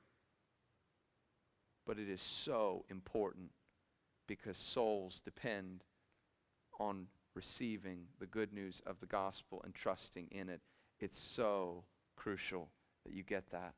but 1.90 1.98
it 1.98 2.08
is 2.08 2.22
so 2.22 2.84
important 2.88 3.50
because 4.28 4.56
souls 4.56 5.20
depend 5.24 5.82
on 6.78 7.08
receiving 7.34 8.04
the 8.20 8.26
good 8.26 8.52
news 8.52 8.80
of 8.86 9.00
the 9.00 9.06
gospel 9.06 9.60
and 9.64 9.74
trusting 9.74 10.28
in 10.30 10.48
it. 10.48 10.60
It's 11.00 11.18
so 11.18 11.82
crucial 12.14 12.68
that 13.04 13.12
you 13.12 13.24
get 13.24 13.48
that. 13.50 13.74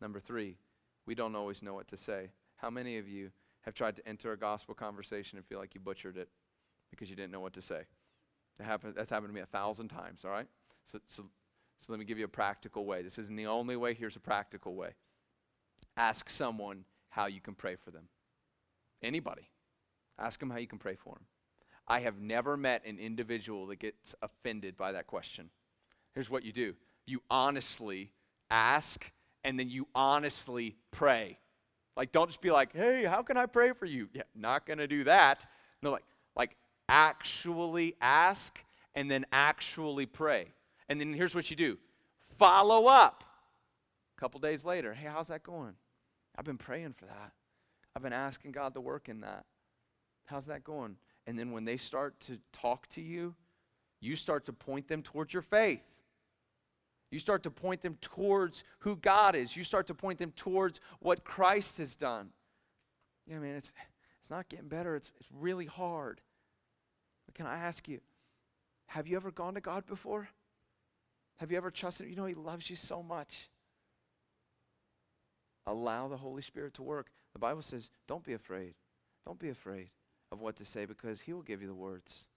Number 0.00 0.18
three, 0.18 0.56
we 1.04 1.14
don't 1.14 1.36
always 1.36 1.62
know 1.62 1.74
what 1.74 1.86
to 1.88 1.98
say. 1.98 2.30
How 2.56 2.70
many 2.70 2.96
of 2.96 3.06
you 3.06 3.30
have 3.66 3.74
tried 3.74 3.96
to 3.96 4.08
enter 4.08 4.32
a 4.32 4.38
gospel 4.38 4.74
conversation 4.74 5.36
and 5.36 5.46
feel 5.46 5.58
like 5.58 5.74
you 5.74 5.82
butchered 5.82 6.16
it 6.16 6.30
because 6.88 7.10
you 7.10 7.16
didn't 7.16 7.32
know 7.32 7.40
what 7.40 7.52
to 7.52 7.62
say? 7.62 7.82
Happened, 8.58 8.94
that's 8.96 9.10
happened 9.10 9.28
to 9.28 9.34
me 9.34 9.42
a 9.42 9.46
thousand 9.46 9.88
times, 9.88 10.24
all 10.24 10.30
right? 10.30 10.48
So, 10.86 10.98
so, 11.04 11.24
so 11.76 11.92
let 11.92 11.98
me 11.98 12.06
give 12.06 12.16
you 12.16 12.24
a 12.24 12.28
practical 12.28 12.86
way. 12.86 13.02
This 13.02 13.18
isn't 13.18 13.36
the 13.36 13.48
only 13.48 13.76
way, 13.76 13.92
here's 13.92 14.16
a 14.16 14.20
practical 14.20 14.74
way 14.74 14.94
ask 15.98 16.30
someone 16.30 16.84
how 17.10 17.26
you 17.26 17.40
can 17.40 17.54
pray 17.54 17.76
for 17.76 17.90
them. 17.90 18.08
Anybody. 19.02 19.50
Ask 20.18 20.40
them 20.40 20.50
how 20.50 20.58
you 20.58 20.66
can 20.66 20.78
pray 20.78 20.96
for 20.96 21.14
them. 21.14 21.24
I 21.86 22.00
have 22.00 22.20
never 22.20 22.56
met 22.56 22.84
an 22.84 22.98
individual 22.98 23.66
that 23.66 23.78
gets 23.78 24.14
offended 24.22 24.76
by 24.76 24.92
that 24.92 25.06
question. 25.06 25.50
Here's 26.14 26.30
what 26.30 26.44
you 26.44 26.52
do 26.52 26.74
you 27.06 27.22
honestly 27.30 28.12
ask, 28.50 29.10
and 29.44 29.58
then 29.58 29.70
you 29.70 29.88
honestly 29.94 30.76
pray. 30.90 31.38
Like, 31.96 32.12
don't 32.12 32.28
just 32.28 32.42
be 32.42 32.50
like, 32.50 32.72
hey, 32.72 33.04
how 33.04 33.22
can 33.22 33.36
I 33.36 33.46
pray 33.46 33.72
for 33.72 33.86
you? 33.86 34.08
Yeah, 34.12 34.22
not 34.34 34.66
gonna 34.66 34.86
do 34.86 35.04
that. 35.04 35.46
No, 35.82 35.90
like, 35.90 36.04
like 36.36 36.56
actually 36.88 37.94
ask 38.00 38.62
and 38.94 39.10
then 39.10 39.24
actually 39.32 40.06
pray. 40.06 40.48
And 40.88 41.00
then 41.00 41.12
here's 41.12 41.34
what 41.34 41.50
you 41.50 41.56
do 41.56 41.78
follow 42.36 42.86
up. 42.86 43.24
A 44.16 44.20
couple 44.20 44.40
days 44.40 44.64
later, 44.64 44.94
hey, 44.94 45.08
how's 45.10 45.28
that 45.28 45.42
going? 45.42 45.74
I've 46.38 46.44
been 46.44 46.56
praying 46.56 46.92
for 46.92 47.06
that. 47.06 47.32
I've 47.96 48.02
been 48.02 48.12
asking 48.12 48.52
God 48.52 48.74
to 48.74 48.80
work 48.80 49.08
in 49.08 49.22
that. 49.22 49.44
How's 50.26 50.46
that 50.46 50.62
going? 50.62 50.96
And 51.26 51.36
then 51.36 51.50
when 51.50 51.64
they 51.64 51.76
start 51.76 52.20
to 52.20 52.38
talk 52.52 52.88
to 52.90 53.02
you, 53.02 53.34
you 54.00 54.14
start 54.14 54.46
to 54.46 54.52
point 54.52 54.86
them 54.86 55.02
towards 55.02 55.32
your 55.32 55.42
faith. 55.42 55.82
You 57.10 57.18
start 57.18 57.42
to 57.42 57.50
point 57.50 57.80
them 57.80 57.96
towards 58.00 58.62
who 58.80 58.94
God 58.94 59.34
is. 59.34 59.56
You 59.56 59.64
start 59.64 59.88
to 59.88 59.94
point 59.94 60.18
them 60.18 60.32
towards 60.36 60.80
what 61.00 61.24
Christ 61.24 61.78
has 61.78 61.96
done. 61.96 62.28
Yeah, 63.26 63.38
man, 63.40 63.56
it's, 63.56 63.72
it's 64.20 64.30
not 64.30 64.48
getting 64.48 64.68
better. 64.68 64.94
It's, 64.94 65.10
it's 65.18 65.28
really 65.32 65.66
hard. 65.66 66.20
But 67.26 67.34
can 67.34 67.46
I 67.46 67.58
ask 67.58 67.88
you, 67.88 68.00
have 68.86 69.08
you 69.08 69.16
ever 69.16 69.30
gone 69.30 69.54
to 69.54 69.60
God 69.60 69.86
before? 69.86 70.28
Have 71.38 71.50
you 71.50 71.56
ever 71.56 71.70
trusted? 71.70 72.08
You 72.08 72.16
know, 72.16 72.26
He 72.26 72.34
loves 72.34 72.70
you 72.70 72.76
so 72.76 73.02
much. 73.02 73.48
Allow 75.68 76.08
the 76.08 76.16
Holy 76.16 76.40
Spirit 76.40 76.72
to 76.74 76.82
work. 76.82 77.10
The 77.34 77.38
Bible 77.38 77.60
says, 77.60 77.90
don't 78.08 78.24
be 78.24 78.32
afraid. 78.32 78.72
Don't 79.26 79.38
be 79.38 79.50
afraid 79.50 79.90
of 80.32 80.40
what 80.40 80.56
to 80.56 80.64
say 80.64 80.86
because 80.86 81.20
He 81.20 81.34
will 81.34 81.42
give 81.42 81.60
you 81.60 81.68
the 81.68 81.74
words. 81.74 82.28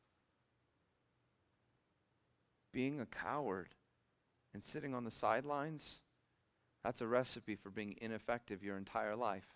Being 2.73 2.99
a 2.99 3.05
coward 3.05 3.69
and 4.53 4.61
sitting 4.61 4.93
on 4.93 5.05
the 5.05 5.11
sidelines, 5.11 6.01
that's 6.83 6.99
a 6.99 7.07
recipe 7.07 7.55
for 7.55 7.69
being 7.69 7.95
ineffective 8.01 8.65
your 8.65 8.75
entire 8.75 9.15
life. 9.15 9.55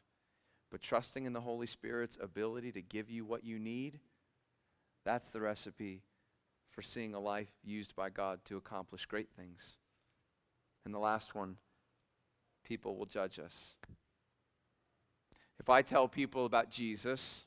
But 0.72 0.82
trusting 0.82 1.26
in 1.26 1.34
the 1.34 1.42
Holy 1.42 1.68
Spirit's 1.68 2.18
ability 2.22 2.72
to 2.72 2.82
give 2.82 3.10
you 3.10 3.26
what 3.26 3.44
you 3.44 3.60
need, 3.60 4.00
that's 5.04 5.32
the 5.32 5.42
recipe 5.42 6.04
for 6.72 6.82
seeing 6.82 7.14
a 7.14 7.20
life 7.20 7.52
used 7.62 7.94
by 7.94 8.10
God 8.10 8.40
to 8.46 8.56
accomplish 8.56 9.06
great 9.06 9.30
things. 9.36 9.80
And 10.86 10.94
the 10.94 11.00
last 11.00 11.36
one 11.36 11.58
people 12.66 12.98
will 12.98 13.06
judge 13.06 13.40
us. 13.40 13.76
If 15.60 15.70
I 15.70 15.82
tell 15.82 16.08
people 16.08 16.46
about 16.46 16.70
Jesus 16.70 17.46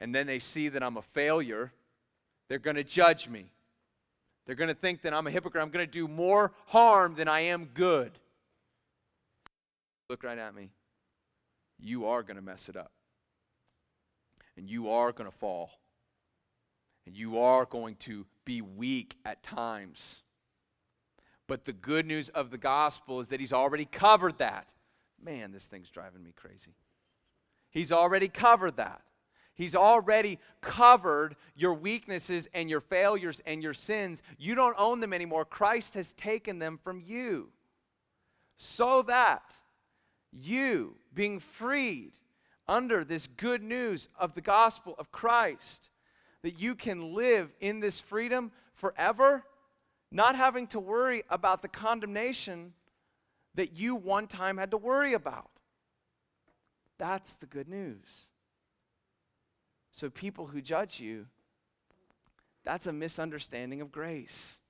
and 0.00 0.14
then 0.14 0.26
they 0.26 0.38
see 0.38 0.68
that 0.68 0.82
I'm 0.82 0.98
a 0.98 1.02
failure, 1.02 1.72
they're 2.48 2.58
going 2.58 2.76
to 2.76 2.84
judge 2.84 3.28
me. 3.28 3.46
They're 4.46 4.56
going 4.56 4.68
to 4.68 4.74
think 4.74 5.02
that 5.02 5.14
I'm 5.14 5.26
a 5.26 5.30
hypocrite. 5.30 5.62
I'm 5.62 5.70
going 5.70 5.86
to 5.86 5.90
do 5.90 6.08
more 6.08 6.52
harm 6.66 7.14
than 7.14 7.28
I 7.28 7.40
am 7.40 7.66
good. 7.66 8.12
Look 10.08 10.24
right 10.24 10.38
at 10.38 10.54
me. 10.54 10.70
You 11.78 12.06
are 12.06 12.22
going 12.22 12.36
to 12.36 12.42
mess 12.42 12.68
it 12.68 12.76
up. 12.76 12.90
And 14.56 14.68
you 14.68 14.90
are 14.90 15.12
going 15.12 15.30
to 15.30 15.36
fall. 15.36 15.70
And 17.06 17.16
you 17.16 17.38
are 17.38 17.64
going 17.64 17.94
to 18.00 18.26
be 18.44 18.60
weak 18.60 19.16
at 19.24 19.42
times. 19.42 20.22
But 21.50 21.64
the 21.64 21.72
good 21.72 22.06
news 22.06 22.28
of 22.28 22.52
the 22.52 22.58
gospel 22.58 23.18
is 23.18 23.26
that 23.30 23.40
he's 23.40 23.52
already 23.52 23.84
covered 23.84 24.38
that. 24.38 24.72
Man, 25.20 25.50
this 25.50 25.66
thing's 25.66 25.90
driving 25.90 26.22
me 26.22 26.30
crazy. 26.36 26.76
He's 27.70 27.90
already 27.90 28.28
covered 28.28 28.76
that. 28.76 29.02
He's 29.54 29.74
already 29.74 30.38
covered 30.60 31.34
your 31.56 31.74
weaknesses 31.74 32.48
and 32.54 32.70
your 32.70 32.80
failures 32.80 33.42
and 33.46 33.64
your 33.64 33.74
sins. 33.74 34.22
You 34.38 34.54
don't 34.54 34.76
own 34.78 35.00
them 35.00 35.12
anymore. 35.12 35.44
Christ 35.44 35.94
has 35.94 36.12
taken 36.12 36.60
them 36.60 36.78
from 36.84 37.02
you. 37.04 37.48
So 38.54 39.02
that 39.02 39.52
you, 40.30 40.94
being 41.12 41.40
freed 41.40 42.12
under 42.68 43.02
this 43.02 43.26
good 43.26 43.64
news 43.64 44.08
of 44.16 44.34
the 44.34 44.40
gospel 44.40 44.94
of 45.00 45.10
Christ, 45.10 45.90
that 46.42 46.60
you 46.60 46.76
can 46.76 47.12
live 47.12 47.52
in 47.58 47.80
this 47.80 48.00
freedom 48.00 48.52
forever 48.76 49.42
not 50.10 50.36
having 50.36 50.66
to 50.68 50.80
worry 50.80 51.22
about 51.30 51.62
the 51.62 51.68
condemnation 51.68 52.72
that 53.54 53.76
you 53.76 53.94
one 53.94 54.26
time 54.26 54.58
had 54.58 54.70
to 54.70 54.76
worry 54.76 55.12
about. 55.12 55.50
That's 56.98 57.34
the 57.34 57.46
good 57.46 57.68
news. 57.68 58.26
So, 59.92 60.10
people 60.10 60.46
who 60.46 60.60
judge 60.60 61.00
you, 61.00 61.26
that's 62.64 62.86
a 62.86 62.92
misunderstanding 62.92 63.80
of 63.80 63.90
grace. 63.90 64.60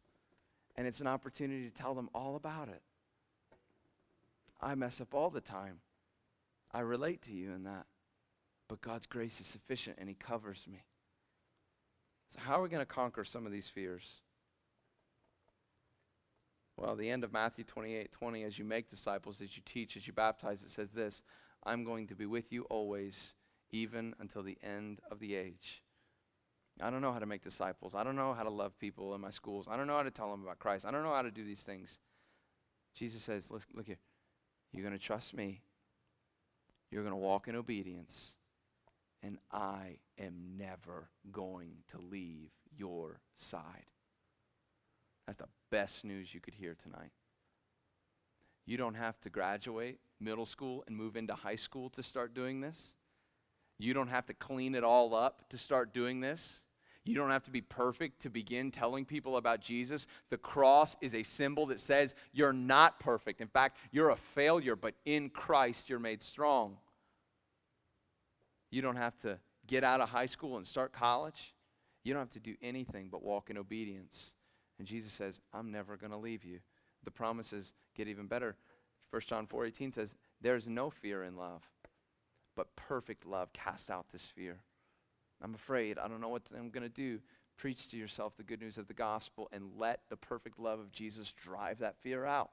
And 0.77 0.87
it's 0.87 1.01
an 1.01 1.07
opportunity 1.07 1.69
to 1.69 1.75
tell 1.75 1.95
them 1.95 2.09
all 2.15 2.37
about 2.37 2.69
it. 2.69 2.81
I 4.63 4.75
mess 4.75 5.01
up 5.01 5.15
all 5.15 5.29
the 5.29 5.41
time. 5.41 5.81
I 6.73 6.81
relate 6.81 7.23
to 7.23 7.33
you 7.33 7.53
in 7.53 7.65
that. 7.65 7.87
But 8.69 8.81
God's 8.81 9.07
grace 9.07 9.41
is 9.41 9.47
sufficient 9.47 9.97
and 9.99 10.09
He 10.09 10.15
covers 10.15 10.67
me. 10.71 10.85
So, 12.29 12.39
how 12.41 12.61
are 12.61 12.63
we 12.63 12.69
going 12.69 12.81
to 12.81 12.87
conquer 12.87 13.25
some 13.25 13.45
of 13.45 13.53
these 13.53 13.69
fears? 13.69 14.21
Well, 16.81 16.97
the 16.97 17.11
end 17.11 17.25
of 17.25 17.33
Matthew 17.33 17.63
28 17.65 18.11
20, 18.11 18.43
as 18.43 18.59
you 18.59 18.65
make 18.65 18.89
disciples, 18.89 19.43
as 19.43 19.55
you 19.55 19.63
teach, 19.67 19.99
as 19.99 20.07
you 20.07 20.15
baptize, 20.15 20.63
it 20.63 20.71
says 20.71 20.93
this 20.93 21.23
I'm 21.63 21.85
going 21.85 22.07
to 22.07 22.15
be 22.15 22.25
with 22.25 22.53
you 22.53 22.63
always, 22.71 23.35
even 23.71 24.15
until 24.19 24.43
the 24.43 24.57
end 24.63 25.01
of 25.11 25.21
the 25.21 25.35
age. 25.35 25.83
I 26.83 26.89
don't 26.89 27.03
know 27.03 27.13
how 27.13 27.19
to 27.19 27.27
make 27.27 27.43
disciples. 27.43 27.95
I 27.95 28.03
don't 28.03 28.17
know 28.17 28.33
how 28.33 28.45
to 28.45 28.51
love 28.51 28.79
people 28.79 29.15
in 29.15 29.21
my 29.21 29.29
schools. 29.29 29.69
I 29.71 29.77
don't 29.77 29.87
know 29.87 29.97
how 29.97 30.03
to 30.03 30.11
tell 30.11 30.31
them 30.31 30.43
about 30.43 30.59
Christ. 30.59 30.87
I 30.87 30.91
don't 30.91 31.03
know 31.03 31.13
how 31.13 31.21
to 31.21 31.31
do 31.31 31.45
these 31.45 31.63
things. 31.63 31.99
Jesus 32.95 33.23
says, 33.23 33.53
Look, 33.53 33.87
here. 33.87 33.99
You're 34.73 34.83
going 34.85 34.99
to 34.99 35.05
trust 35.05 35.35
me. 35.35 35.61
You're 36.91 37.03
going 37.03 37.13
to 37.13 37.17
walk 37.17 37.47
in 37.47 37.57
obedience. 37.57 38.37
And 39.23 39.37
I 39.53 39.99
am 40.19 40.57
never 40.57 41.11
going 41.31 41.73
to 41.89 41.99
leave 41.99 42.53
your 42.75 43.21
side. 43.37 43.91
That's 45.27 45.37
the 45.37 45.47
best 45.71 46.05
news 46.05 46.35
you 46.35 46.41
could 46.41 46.55
hear 46.55 46.75
tonight. 46.75 47.13
You 48.67 48.77
don't 48.77 48.95
have 48.95 49.21
to 49.23 49.31
graduate 49.31 49.99
middle 50.21 50.47
school 50.47 50.85
and 50.87 50.97
move 50.97 51.17
into 51.17 51.35
high 51.35 51.57
school 51.57 51.91
to 51.91 52.03
start 52.03 52.35
doing 52.35 52.61
this. 52.61 52.95
You 53.79 53.95
don't 53.95 54.09
have 54.09 54.27
to 54.27 54.35
clean 54.35 54.75
it 54.75 54.85
all 54.85 55.15
up 55.15 55.49
to 55.51 55.59
start 55.59 55.95
doing 55.95 56.21
this. 56.21 56.61
You 57.05 57.15
don't 57.15 57.31
have 57.31 57.45
to 57.45 57.51
be 57.51 57.63
perfect 57.63 58.21
to 58.23 58.31
begin 58.31 58.71
telling 58.71 59.07
people 59.07 59.39
about 59.39 59.61
Jesus. 59.61 60.07
The 60.29 60.37
cross 60.37 60.97
is 61.01 61.15
a 61.15 61.23
symbol 61.23 61.67
that 61.67 61.81
says 61.81 62.15
you're 62.33 62.53
not 62.53 63.01
perfect. 63.01 63.41
In 63.41 63.49
fact, 63.49 63.79
you're 63.91 64.11
a 64.11 64.17
failure, 64.17 64.77
but 64.77 64.95
in 65.07 65.31
Christ 65.31 65.89
you're 65.89 65.99
made 65.99 66.23
strong. 66.23 66.77
You 68.71 68.83
don't 68.83 68.97
have 68.97 69.17
to 69.19 69.39
get 69.67 69.83
out 69.83 70.01
of 70.01 70.11
high 70.11 70.27
school 70.27 70.59
and 70.59 70.67
start 70.67 70.93
college. 70.93 71.55
You 72.05 72.13
don't 72.13 72.21
have 72.21 72.31
to 72.31 72.41
do 72.41 72.57
anything 72.63 73.09
but 73.11 73.23
walk 73.23 73.49
in 73.49 73.57
obedience. 73.57 74.35
And 74.81 74.89
Jesus 74.89 75.13
says, 75.13 75.43
I'm 75.53 75.71
never 75.71 75.99
going 75.99 76.11
to 76.11 76.17
leave 76.17 76.43
you. 76.43 76.61
The 77.05 77.11
promises 77.11 77.75
get 77.95 78.09
even 78.09 78.27
better. 78.27 78.57
1 79.11 79.21
John 79.27 79.47
4:18 79.47 79.93
says, 79.93 80.17
"There's 80.41 80.67
no 80.67 80.89
fear 80.89 81.23
in 81.23 81.37
love, 81.37 81.69
but 82.55 82.75
perfect 82.77 83.27
love 83.27 83.53
casts 83.53 83.91
out 83.91 84.09
this 84.09 84.29
fear." 84.29 84.63
I'm 85.43 85.55
afraid. 85.55 85.99
I 85.99 86.09
don't 86.09 86.23
know 86.23 86.31
what 86.31 86.51
I'm 86.57 86.71
going 86.71 86.83
to 86.83 86.89
do. 86.89 87.21
Preach 87.59 87.89
to 87.89 87.99
yourself 87.99 88.39
the 88.39 88.43
good 88.43 88.63
news 88.63 88.79
of 88.79 88.89
the 88.89 88.95
gospel 88.95 89.51
and 89.53 89.77
let 89.77 90.01
the 90.09 90.17
perfect 90.17 90.59
love 90.59 90.81
of 90.81 90.93
Jesus 90.93 91.35
drive 91.35 91.81
that 91.81 91.99
fear 91.99 92.25
out. 92.25 92.51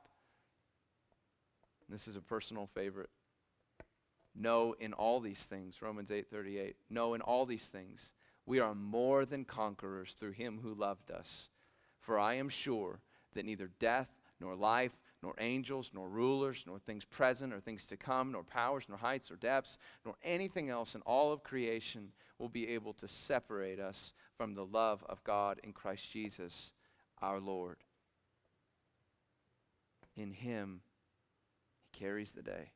This 1.88 2.10
is 2.10 2.18
a 2.18 2.22
personal 2.22 2.68
favorite. 2.68 3.10
Know 4.36 4.74
in 4.74 4.92
all 4.92 5.22
these 5.22 5.46
things, 5.46 5.82
Romans 5.82 6.12
8:38. 6.12 6.76
Know 6.90 7.14
in 7.14 7.22
all 7.22 7.46
these 7.46 7.70
things, 7.70 8.14
we 8.46 8.60
are 8.60 8.76
more 8.76 9.26
than 9.26 9.46
conquerors 9.46 10.16
through 10.16 10.32
him 10.32 10.60
who 10.60 10.74
loved 10.74 11.10
us. 11.10 11.48
For 12.08 12.18
I 12.18 12.36
am 12.36 12.48
sure 12.48 13.02
that 13.34 13.44
neither 13.44 13.70
death 13.80 14.08
nor 14.40 14.56
life 14.56 14.94
nor 15.22 15.34
angels, 15.40 15.92
nor 15.94 16.08
rulers, 16.08 16.64
nor 16.66 16.80
things 16.80 17.04
present, 17.04 17.54
or 17.54 17.60
things 17.60 17.86
to 17.88 17.98
come, 17.98 18.32
nor 18.32 18.44
powers, 18.44 18.86
nor 18.88 18.98
heights, 18.98 19.30
or 19.30 19.36
depths, 19.36 19.78
nor 20.06 20.16
anything 20.24 20.70
else 20.70 20.96
in 20.96 21.02
all 21.02 21.34
of 21.34 21.44
creation 21.44 22.14
will 22.40 22.48
be 22.48 22.70
able 22.70 22.94
to 22.94 23.10
separate 23.10 23.78
us 23.78 24.14
from 24.38 24.54
the 24.54 24.64
love 24.64 25.04
of 25.10 25.22
God 25.26 25.60
in 25.66 25.74
Christ 25.74 26.10
Jesus 26.10 26.72
our 27.22 27.42
Lord. 27.42 27.76
In 30.16 30.32
Him, 30.32 30.80
He 31.92 32.00
carries 32.00 32.32
the 32.32 32.42
day. 32.42 32.72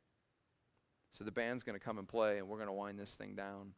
So 1.13 1.23
the 1.23 1.31
band's 1.31 1.63
going 1.63 1.79
to 1.79 1.85
come 1.85 1.99
and 1.99 2.07
play, 2.07 2.37
and 2.37 2.49
we're 2.49 2.57
going 2.57 2.67
to 2.67 2.73
wind 2.73 2.99
this 2.99 3.15
thing 3.15 3.35
down. 3.35 3.75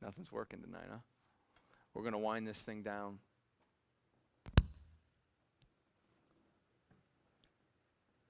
Nothing's 0.00 0.30
working 0.30 0.60
tonight, 0.62 0.86
huh? 0.88 0.98
We're 1.94 2.02
going 2.02 2.12
to 2.12 2.18
wind 2.18 2.46
this 2.46 2.62
thing 2.62 2.82
down. 2.82 3.18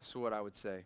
So, 0.01 0.19
what 0.19 0.33
I 0.33 0.41
would 0.41 0.57
say 0.57 0.85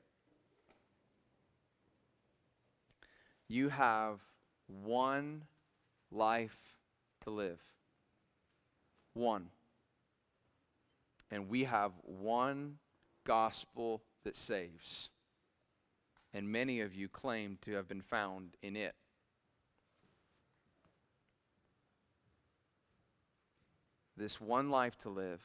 you 3.48 3.68
have 3.68 4.20
one 4.66 5.42
life 6.10 6.58
to 7.22 7.30
live. 7.30 7.60
One. 9.12 9.48
And 11.30 11.48
we 11.48 11.64
have 11.64 11.92
one 12.02 12.78
gospel 13.24 14.02
that 14.24 14.36
saves. 14.36 15.10
And 16.32 16.48
many 16.48 16.80
of 16.80 16.94
you 16.94 17.08
claim 17.08 17.58
to 17.62 17.72
have 17.74 17.88
been 17.88 18.02
found 18.02 18.56
in 18.62 18.76
it. 18.76 18.94
This 24.16 24.40
one 24.40 24.70
life 24.70 24.96
to 24.98 25.08
live 25.08 25.42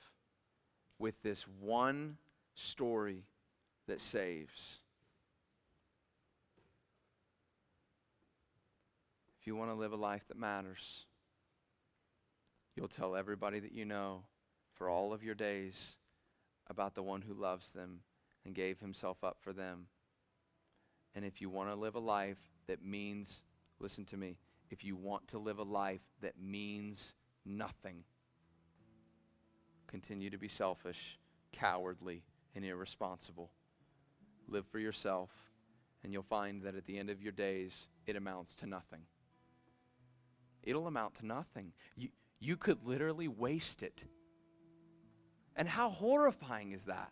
with 0.99 1.21
this 1.23 1.45
one 1.60 2.17
story 2.55 3.23
that 3.88 4.01
saves. 4.01 4.82
If 9.39 9.47
you 9.47 9.55
want 9.55 9.71
to 9.71 9.75
live 9.75 9.93
a 9.93 9.97
life 9.97 10.27
that 10.27 10.38
matters, 10.38 11.05
you'll 12.75 12.88
tell 12.88 13.15
everybody 13.15 13.60
that 13.60 13.71
you 13.71 13.86
know 13.86 14.23
for 14.73 14.89
all 14.89 15.13
of 15.13 15.23
your 15.23 15.36
days 15.36 15.97
about 16.69 16.93
the 16.93 17.03
one 17.03 17.21
who 17.21 17.34
loves 17.34 17.71
them 17.71 18.01
and 18.45 18.53
gave 18.53 18.79
himself 18.79 19.23
up 19.23 19.38
for 19.41 19.53
them. 19.53 19.88
And 21.15 21.25
if 21.25 21.41
you 21.41 21.49
want 21.49 21.69
to 21.69 21.75
live 21.75 21.95
a 21.95 21.99
life 21.99 22.38
that 22.67 22.84
means, 22.84 23.41
listen 23.79 24.05
to 24.05 24.17
me, 24.17 24.38
if 24.69 24.84
you 24.84 24.95
want 24.95 25.27
to 25.29 25.39
live 25.39 25.58
a 25.58 25.63
life 25.63 26.01
that 26.21 26.39
means 26.39 27.15
nothing, 27.45 28.03
continue 29.89 30.30
to 30.30 30.38
be 30.38 30.47
selfish, 30.47 31.17
cowardly, 31.52 32.23
and 32.56 32.63
irresponsible 32.63 33.49
live 34.47 34.65
for 34.67 34.80
yourself, 34.80 35.30
and 36.04 36.13
you'll 36.13 36.23
find 36.23 36.63
that 36.63 36.75
at 36.75 36.86
the 36.86 36.97
end 36.97 37.10
of 37.10 37.21
your 37.21 37.32
days, 37.32 37.88
it 38.08 38.15
amounts 38.15 38.56
to 38.56 38.65
nothing. 38.65 39.02
It'll 40.63 40.88
amount 40.88 41.15
to 41.15 41.25
nothing. 41.25 41.73
You, 41.95 42.10
you 42.39 42.58
could 42.58 42.86
literally 42.86 43.28
waste 43.28 43.84
it. 43.84 44.04
And 45.56 45.67
how 45.67 45.89
horrifying 45.89 46.71
is 46.71 46.86
that? 46.86 47.12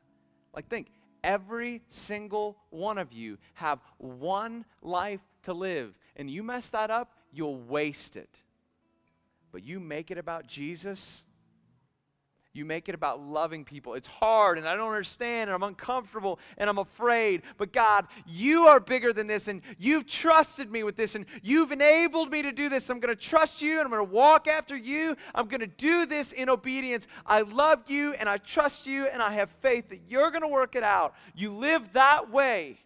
Like, 0.53 0.67
think 0.67 0.91
every 1.23 1.81
single 1.87 2.57
one 2.69 2.97
of 2.97 3.13
you 3.13 3.37
have 3.55 3.79
one 3.97 4.65
life 4.81 5.21
to 5.43 5.53
live, 5.53 5.97
and 6.15 6.29
you 6.29 6.43
mess 6.43 6.69
that 6.69 6.91
up, 6.91 7.13
you'll 7.31 7.57
waste 7.57 8.15
it. 8.15 8.43
But 9.51 9.63
you 9.63 9.79
make 9.79 10.11
it 10.11 10.17
about 10.17 10.47
Jesus 10.47 11.25
you 12.57 12.65
make 12.65 12.89
it 12.89 12.95
about 12.95 13.21
loving 13.21 13.63
people. 13.63 13.93
It's 13.93 14.07
hard 14.07 14.57
and 14.57 14.67
I 14.67 14.75
don't 14.75 14.87
understand 14.87 15.49
and 15.49 15.55
I'm 15.55 15.63
uncomfortable 15.63 16.39
and 16.57 16.69
I'm 16.69 16.79
afraid. 16.79 17.43
But 17.57 17.71
God, 17.71 18.07
you 18.25 18.63
are 18.63 18.79
bigger 18.79 19.13
than 19.13 19.27
this 19.27 19.47
and 19.47 19.61
you've 19.77 20.07
trusted 20.07 20.71
me 20.71 20.83
with 20.83 20.95
this 20.95 21.15
and 21.15 21.25
you've 21.43 21.71
enabled 21.71 22.31
me 22.31 22.41
to 22.41 22.51
do 22.51 22.67
this. 22.67 22.89
I'm 22.89 22.99
going 22.99 23.15
to 23.15 23.21
trust 23.21 23.61
you 23.61 23.79
and 23.79 23.81
I'm 23.81 23.91
going 23.91 24.05
to 24.05 24.13
walk 24.13 24.47
after 24.47 24.75
you. 24.75 25.15
I'm 25.35 25.47
going 25.47 25.61
to 25.61 25.67
do 25.67 26.05
this 26.05 26.33
in 26.33 26.49
obedience. 26.49 27.07
I 27.25 27.41
love 27.41 27.83
you 27.87 28.13
and 28.13 28.27
I 28.27 28.37
trust 28.37 28.87
you 28.87 29.07
and 29.07 29.21
I 29.21 29.31
have 29.31 29.49
faith 29.61 29.89
that 29.89 30.01
you're 30.09 30.31
going 30.31 30.41
to 30.41 30.47
work 30.47 30.75
it 30.75 30.83
out. 30.83 31.13
You 31.35 31.51
live 31.51 31.93
that 31.93 32.31
way. 32.31 32.79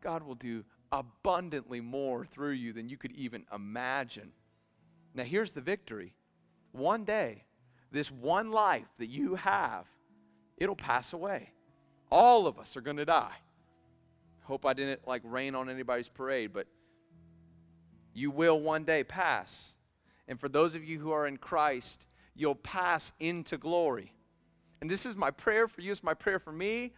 God 0.00 0.22
will 0.22 0.34
do 0.34 0.64
abundantly 0.92 1.80
more 1.80 2.24
through 2.24 2.52
you 2.52 2.72
than 2.72 2.88
you 2.88 2.96
could 2.96 3.12
even 3.12 3.44
imagine. 3.52 4.32
Now, 5.14 5.24
here's 5.24 5.52
the 5.52 5.60
victory. 5.60 6.14
One 6.72 7.04
day, 7.04 7.44
this 7.90 8.10
one 8.10 8.50
life 8.50 8.88
that 8.98 9.08
you 9.08 9.36
have, 9.36 9.86
it'll 10.56 10.76
pass 10.76 11.12
away. 11.12 11.50
All 12.10 12.46
of 12.46 12.58
us 12.58 12.76
are 12.76 12.80
going 12.80 12.96
to 12.98 13.04
die. 13.04 13.36
Hope 14.44 14.64
I 14.64 14.74
didn't 14.74 15.06
like 15.06 15.22
rain 15.24 15.54
on 15.54 15.68
anybody's 15.68 16.08
parade, 16.08 16.52
but 16.52 16.66
you 18.14 18.30
will 18.30 18.60
one 18.60 18.84
day 18.84 19.02
pass. 19.02 19.72
And 20.28 20.38
for 20.38 20.48
those 20.48 20.74
of 20.74 20.84
you 20.84 20.98
who 20.98 21.10
are 21.10 21.26
in 21.26 21.36
Christ, 21.36 22.06
you'll 22.34 22.54
pass 22.54 23.12
into 23.18 23.56
glory. 23.56 24.12
And 24.80 24.90
this 24.90 25.06
is 25.06 25.16
my 25.16 25.30
prayer 25.30 25.68
for 25.68 25.80
you, 25.80 25.90
it's 25.90 26.02
my 26.02 26.14
prayer 26.14 26.38
for 26.38 26.52
me 26.52 26.92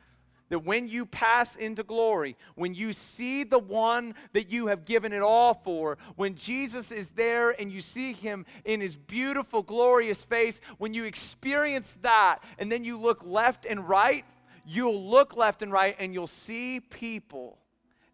that 0.49 0.65
when 0.65 0.89
you 0.89 1.05
pass 1.05 1.57
into 1.57 1.83
glory, 1.83 2.37
when 2.55 2.75
you 2.75 2.93
see 2.93 3.45
the 3.45 3.59
one 3.59 4.15
that 4.33 4.51
you 4.51 4.69
have 4.69 4.85
given 4.85 5.13
it 5.13 5.23
all 5.23 5.55
for, 5.55 5.99
when 6.17 6.35
Jesus 6.35 6.91
is 6.91 7.11
there 7.11 7.51
and 7.61 7.71
you 7.71 7.81
see 7.81 8.13
him 8.13 8.47
in 8.65 8.81
his 8.81 8.97
beautiful, 8.97 9.63
glorious 9.63 10.25
face, 10.25 10.61
when 10.79 10.95
you 10.95 11.05
experience 11.05 11.97
that 12.03 12.39
and 12.59 12.73
then 12.73 12.85
you 12.85 12.99
look 12.99 13.25
left 13.25 13.67
and 13.67 13.89
right, 13.89 14.25
you'll 14.67 15.03
look 15.11 15.37
left 15.37 15.63
and 15.63 15.73
right 15.73 15.95
and 15.99 16.15
you'll 16.15 16.27
see 16.27 16.81
people 16.81 17.59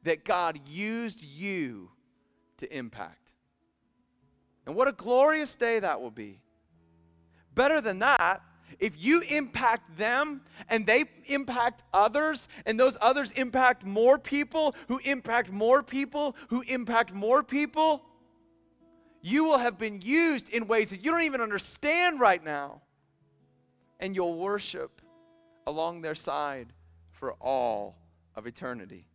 that 0.02 0.24
God 0.24 0.60
used 0.68 1.24
you 1.24 1.90
to 2.58 2.76
impact. 2.76 3.34
And 4.66 4.74
what 4.74 4.88
a 4.88 4.92
glorious 4.92 5.56
day 5.56 5.78
that 5.78 6.00
will 6.00 6.10
be. 6.10 6.40
Better 7.54 7.80
than 7.80 8.00
that, 8.00 8.42
if 8.80 9.02
you 9.02 9.20
impact 9.20 9.96
them 9.96 10.42
and 10.68 10.86
they 10.86 11.04
impact 11.26 11.82
others, 11.92 12.48
and 12.66 12.78
those 12.78 12.96
others 13.00 13.32
impact 13.32 13.84
more 13.84 14.18
people, 14.18 14.74
who 14.88 14.98
impact 15.04 15.50
more 15.50 15.82
people, 15.82 16.36
who 16.48 16.62
impact 16.62 17.12
more 17.12 17.42
people, 17.42 18.04
you 19.22 19.44
will 19.44 19.58
have 19.58 19.78
been 19.78 20.00
used 20.02 20.48
in 20.50 20.66
ways 20.66 20.90
that 20.90 21.04
you 21.04 21.10
don't 21.10 21.22
even 21.22 21.40
understand 21.40 22.20
right 22.20 22.42
now. 22.42 22.82
And 24.00 24.14
you'll 24.14 24.38
worship 24.38 25.00
along 25.66 26.02
their 26.02 26.14
side 26.14 26.72
for 27.10 27.32
all 27.34 27.96
of 28.34 28.46
eternity. 28.46 29.06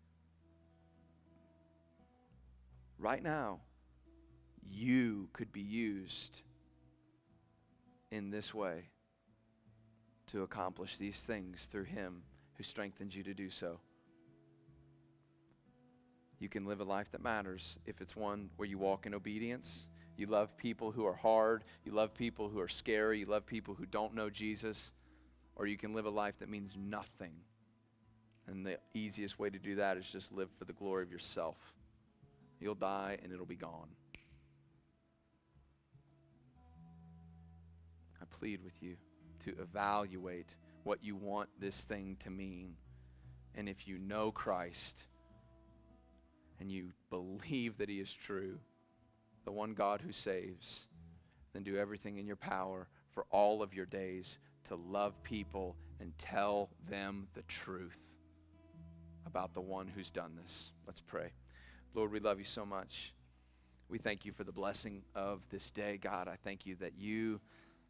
Right 2.97 3.21
now, 3.21 3.59
you 4.71 5.29
could 5.33 5.51
be 5.51 5.61
used 5.61 6.41
in 8.11 8.31
this 8.31 8.53
way 8.53 8.89
to 10.31 10.43
accomplish 10.43 10.97
these 10.97 11.23
things 11.23 11.65
through 11.65 11.85
Him 11.85 12.23
who 12.55 12.63
strengthens 12.63 13.15
you 13.15 13.23
to 13.23 13.33
do 13.33 13.49
so. 13.49 13.79
You 16.39 16.49
can 16.49 16.65
live 16.65 16.79
a 16.79 16.85
life 16.85 17.11
that 17.11 17.21
matters 17.21 17.79
if 17.85 17.99
it's 17.99 18.15
one 18.15 18.49
where 18.55 18.67
you 18.67 18.77
walk 18.77 19.05
in 19.05 19.13
obedience. 19.13 19.89
You 20.17 20.27
love 20.27 20.55
people 20.57 20.91
who 20.91 21.05
are 21.05 21.13
hard. 21.13 21.63
You 21.83 21.91
love 21.91 22.13
people 22.13 22.49
who 22.49 22.59
are 22.59 22.67
scary. 22.67 23.19
You 23.19 23.25
love 23.25 23.45
people 23.45 23.73
who 23.73 23.85
don't 23.85 24.15
know 24.15 24.29
Jesus. 24.29 24.93
Or 25.55 25.67
you 25.67 25.77
can 25.77 25.93
live 25.93 26.05
a 26.05 26.09
life 26.09 26.35
that 26.39 26.49
means 26.49 26.75
nothing 26.77 27.33
And 28.47 28.65
the 28.65 28.79
easiest 28.93 29.37
way 29.37 29.49
to 29.49 29.59
do 29.59 29.75
that 29.75 29.97
is 29.97 30.09
just 30.09 30.31
live 30.31 30.49
for 30.57 30.65
the 30.65 30.73
glory 30.73 31.03
of 31.03 31.11
yourself. 31.11 31.57
You'll 32.59 32.75
die 32.75 33.17
and 33.21 33.31
it'll 33.31 33.45
be 33.45 33.55
gone. 33.55 33.89
I 38.21 38.25
plead 38.25 38.63
with 38.63 38.81
you 38.81 38.97
to 39.39 39.55
evaluate 39.59 40.55
what 40.83 41.03
you 41.03 41.15
want 41.15 41.49
this 41.59 41.83
thing 41.83 42.17
to 42.19 42.29
mean. 42.29 42.75
And 43.55 43.67
if 43.67 43.87
you 43.87 43.97
know 43.97 44.31
Christ 44.31 45.05
and 46.59 46.71
you 46.71 46.91
believe 47.09 47.77
that 47.77 47.89
He 47.89 47.99
is 47.99 48.13
true, 48.13 48.59
the 49.45 49.51
one 49.51 49.73
God 49.73 50.01
who 50.01 50.11
saves, 50.11 50.87
then 51.53 51.63
do 51.63 51.77
everything 51.77 52.17
in 52.17 52.27
your 52.27 52.35
power 52.35 52.87
for 53.13 53.25
all 53.31 53.61
of 53.61 53.73
your 53.73 53.85
days 53.85 54.39
to 54.65 54.75
love 54.75 55.21
people 55.23 55.75
and 55.99 56.17
tell 56.17 56.69
them 56.87 57.27
the 57.33 57.41
truth 57.43 57.99
about 59.25 59.53
the 59.53 59.61
one 59.61 59.87
who's 59.87 60.11
done 60.11 60.37
this. 60.41 60.73
Let's 60.85 61.01
pray. 61.01 61.31
Lord, 61.93 62.11
we 62.11 62.19
love 62.19 62.39
you 62.39 62.45
so 62.45 62.65
much. 62.65 63.13
We 63.89 63.97
thank 63.97 64.25
you 64.25 64.31
for 64.31 64.43
the 64.43 64.51
blessing 64.51 65.01
of 65.15 65.41
this 65.49 65.71
day, 65.71 65.97
God. 65.97 66.27
I 66.27 66.35
thank 66.43 66.65
you 66.65 66.75
that 66.75 66.93
you 66.97 67.41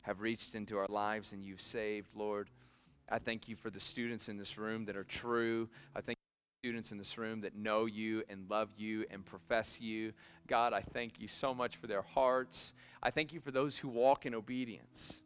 have 0.01 0.21
reached 0.21 0.55
into 0.55 0.77
our 0.77 0.87
lives 0.89 1.33
and 1.33 1.43
you've 1.43 1.61
saved, 1.61 2.09
Lord. 2.15 2.49
I 3.09 3.19
thank 3.19 3.47
you 3.47 3.55
for 3.55 3.69
the 3.69 3.79
students 3.79 4.29
in 4.29 4.37
this 4.37 4.57
room 4.57 4.85
that 4.85 4.95
are 4.95 5.03
true. 5.03 5.69
I 5.95 6.01
thank 6.01 6.17
students 6.63 6.91
in 6.91 6.97
this 6.97 7.17
room 7.17 7.41
that 7.41 7.55
know 7.55 7.85
you 7.85 8.23
and 8.29 8.49
love 8.49 8.69
you 8.77 9.05
and 9.09 9.25
profess 9.25 9.79
you. 9.79 10.11
God, 10.47 10.73
I 10.73 10.81
thank 10.81 11.19
you 11.19 11.27
so 11.27 11.53
much 11.53 11.77
for 11.77 11.87
their 11.87 12.01
hearts. 12.01 12.73
I 13.01 13.11
thank 13.11 13.31
you 13.31 13.39
for 13.39 13.51
those 13.51 13.77
who 13.77 13.87
walk 13.87 14.25
in 14.25 14.35
obedience. 14.35 15.23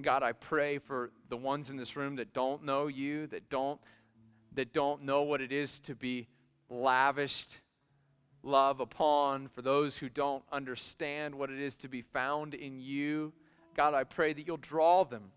God, 0.00 0.22
I 0.22 0.32
pray 0.32 0.76
for 0.76 1.10
the 1.30 1.38
ones 1.38 1.70
in 1.70 1.78
this 1.78 1.96
room 1.96 2.16
that 2.16 2.34
don't 2.34 2.64
know 2.64 2.86
you, 2.86 3.26
that 3.28 3.48
don't 3.48 3.80
that 4.52 4.72
don't 4.72 5.02
know 5.02 5.22
what 5.22 5.40
it 5.40 5.52
is 5.52 5.78
to 5.80 5.94
be 5.94 6.28
lavished 6.70 7.60
love 8.46 8.80
upon, 8.80 9.48
for 9.48 9.60
those 9.60 9.98
who 9.98 10.08
don't 10.08 10.44
understand 10.52 11.34
what 11.34 11.50
it 11.50 11.60
is 11.60 11.76
to 11.76 11.88
be 11.88 12.02
found 12.02 12.54
in 12.54 12.80
you. 12.80 13.32
God, 13.74 13.92
I 13.92 14.04
pray 14.04 14.32
that 14.32 14.46
you'll 14.46 14.56
draw 14.56 15.04
them, 15.04 15.32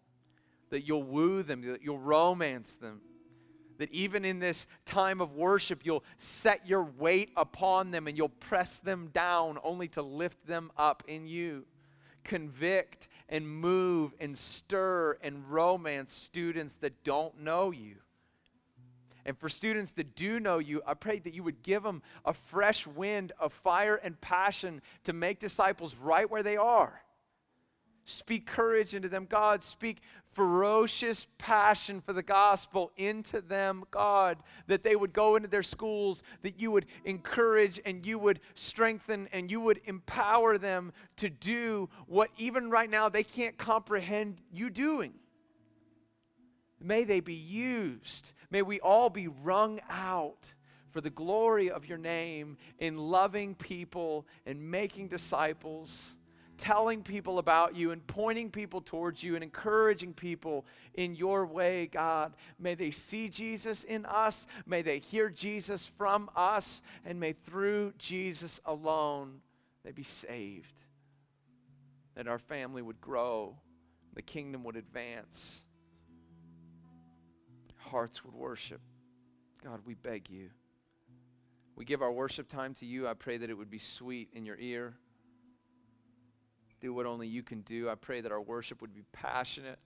that 0.69 0.87
you'll 0.87 1.03
woo 1.03 1.43
them, 1.43 1.61
that 1.63 1.81
you'll 1.81 1.99
romance 1.99 2.75
them, 2.75 3.01
that 3.79 3.91
even 3.91 4.23
in 4.23 4.39
this 4.39 4.67
time 4.85 5.21
of 5.21 5.33
worship, 5.33 5.85
you'll 5.85 6.03
set 6.17 6.67
your 6.67 6.83
weight 6.83 7.31
upon 7.35 7.91
them 7.91 8.07
and 8.07 8.17
you'll 8.17 8.29
press 8.29 8.79
them 8.79 9.09
down 9.11 9.57
only 9.63 9.87
to 9.89 10.01
lift 10.01 10.45
them 10.45 10.71
up 10.77 11.03
in 11.07 11.27
you. 11.27 11.65
Convict 12.23 13.07
and 13.29 13.47
move 13.47 14.13
and 14.19 14.37
stir 14.37 15.17
and 15.21 15.49
romance 15.49 16.11
students 16.11 16.75
that 16.75 17.03
don't 17.03 17.39
know 17.39 17.71
you. 17.71 17.95
And 19.29 19.37
for 19.37 19.47
students 19.47 19.91
that 19.91 20.15
do 20.15 20.39
know 20.39 20.57
you, 20.57 20.81
I 20.87 20.95
pray 20.95 21.19
that 21.19 21.35
you 21.35 21.43
would 21.43 21.61
give 21.61 21.83
them 21.83 22.01
a 22.25 22.33
fresh 22.33 22.87
wind 22.87 23.31
of 23.39 23.53
fire 23.53 23.93
and 23.93 24.19
passion 24.19 24.81
to 25.03 25.13
make 25.13 25.37
disciples 25.37 25.95
right 25.95 26.27
where 26.27 26.41
they 26.41 26.57
are. 26.57 27.03
Speak 28.05 28.47
courage 28.47 28.95
into 28.95 29.07
them, 29.07 29.27
God. 29.29 29.61
Speak 29.61 29.99
ferocious 30.31 31.27
passion 31.37 32.01
for 32.01 32.11
the 32.11 32.23
gospel 32.23 32.91
into 32.97 33.39
them, 33.39 33.83
God, 33.91 34.39
that 34.65 34.81
they 34.81 34.95
would 34.95 35.13
go 35.13 35.35
into 35.35 35.47
their 35.47 35.61
schools, 35.61 36.23
that 36.41 36.59
you 36.59 36.71
would 36.71 36.87
encourage 37.05 37.79
and 37.85 38.03
you 38.07 38.17
would 38.17 38.39
strengthen 38.55 39.29
and 39.31 39.51
you 39.51 39.61
would 39.61 39.79
empower 39.85 40.57
them 40.57 40.91
to 41.17 41.29
do 41.29 41.87
what 42.07 42.31
even 42.39 42.71
right 42.71 42.89
now 42.89 43.09
they 43.09 43.23
can't 43.23 43.59
comprehend 43.59 44.41
you 44.51 44.71
doing. 44.71 45.13
May 46.81 47.03
they 47.03 47.19
be 47.19 47.35
used. 47.35 48.31
May 48.51 48.61
we 48.61 48.79
all 48.79 49.09
be 49.09 49.27
wrung 49.27 49.79
out 49.89 50.53
for 50.91 51.01
the 51.01 51.09
glory 51.09 51.69
of 51.69 51.85
your 51.85 51.97
name 51.97 52.57
in 52.79 52.97
loving 52.97 53.53
people 53.53 54.25
and 54.45 54.71
making 54.71 55.07
disciples, 55.07 56.17
telling 56.57 57.03
people 57.03 57.37
about 57.37 57.75
you 57.75 57.91
and 57.91 58.05
pointing 58.07 58.49
people 58.49 58.81
towards 58.81 59.21
you 59.21 59.35
and 59.35 59.43
encouraging 59.43 60.13
people 60.13 60.65
in 60.95 61.15
your 61.15 61.45
way, 61.45 61.87
God. 61.87 62.33
May 62.57 62.73
they 62.73 62.91
see 62.91 63.29
Jesus 63.29 63.83
in 63.83 64.05
us. 64.05 64.47
May 64.65 64.81
they 64.81 64.99
hear 64.99 65.29
Jesus 65.29 65.91
from 65.97 66.29
us. 66.35 66.81
And 67.05 67.19
may 67.19 67.33
through 67.33 67.93
Jesus 67.99 68.59
alone 68.65 69.41
they 69.83 69.91
be 69.91 70.03
saved. 70.03 70.73
That 72.15 72.27
our 72.27 72.39
family 72.39 72.81
would 72.81 72.99
grow, 72.99 73.55
the 74.15 74.21
kingdom 74.23 74.63
would 74.63 74.75
advance 74.75 75.65
hearts 77.89 78.23
would 78.23 78.33
worship. 78.33 78.81
God, 79.63 79.81
we 79.85 79.93
beg 79.93 80.29
you. 80.29 80.49
We 81.75 81.85
give 81.85 82.01
our 82.01 82.11
worship 82.11 82.47
time 82.47 82.73
to 82.75 82.85
you. 82.85 83.07
I 83.07 83.13
pray 83.13 83.37
that 83.37 83.49
it 83.49 83.57
would 83.57 83.69
be 83.69 83.79
sweet 83.79 84.29
in 84.33 84.45
your 84.45 84.57
ear. 84.57 84.93
Do 86.79 86.93
what 86.93 87.05
only 87.05 87.27
you 87.27 87.43
can 87.43 87.61
do. 87.61 87.89
I 87.89 87.95
pray 87.95 88.21
that 88.21 88.31
our 88.31 88.41
worship 88.41 88.81
would 88.81 88.93
be 88.93 89.03
passionate, 89.11 89.79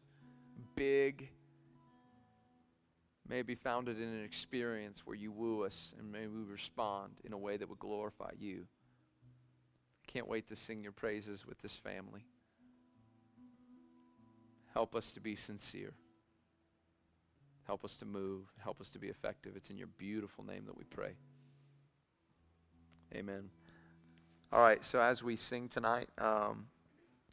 big, 0.75 1.29
maybe 3.27 3.55
founded 3.55 3.99
in 3.99 4.07
an 4.07 4.23
experience 4.23 5.05
where 5.05 5.15
you 5.15 5.31
woo 5.31 5.63
us 5.63 5.93
and 5.97 6.11
may 6.11 6.27
we 6.27 6.41
respond 6.43 7.13
in 7.23 7.33
a 7.33 7.37
way 7.37 7.57
that 7.57 7.69
would 7.69 7.79
glorify 7.79 8.31
you. 8.37 8.65
Can't 10.07 10.27
wait 10.27 10.47
to 10.49 10.55
sing 10.55 10.83
your 10.83 10.91
praises 10.91 11.45
with 11.45 11.59
this 11.59 11.77
family. 11.77 12.25
Help 14.73 14.95
us 14.95 15.11
to 15.11 15.21
be 15.21 15.35
sincere. 15.35 15.93
Help 17.65 17.85
us 17.85 17.97
to 17.97 18.05
move. 18.05 18.51
Help 18.57 18.81
us 18.81 18.89
to 18.89 18.99
be 18.99 19.07
effective. 19.07 19.53
It's 19.55 19.69
in 19.69 19.77
your 19.77 19.87
beautiful 19.97 20.43
name 20.43 20.65
that 20.65 20.77
we 20.77 20.83
pray. 20.83 21.13
Amen. 23.15 23.49
All 24.51 24.61
right, 24.61 24.83
so 24.83 25.01
as 25.01 25.23
we 25.23 25.35
sing 25.35 25.67
tonight, 25.67 26.09
um, 26.17 26.67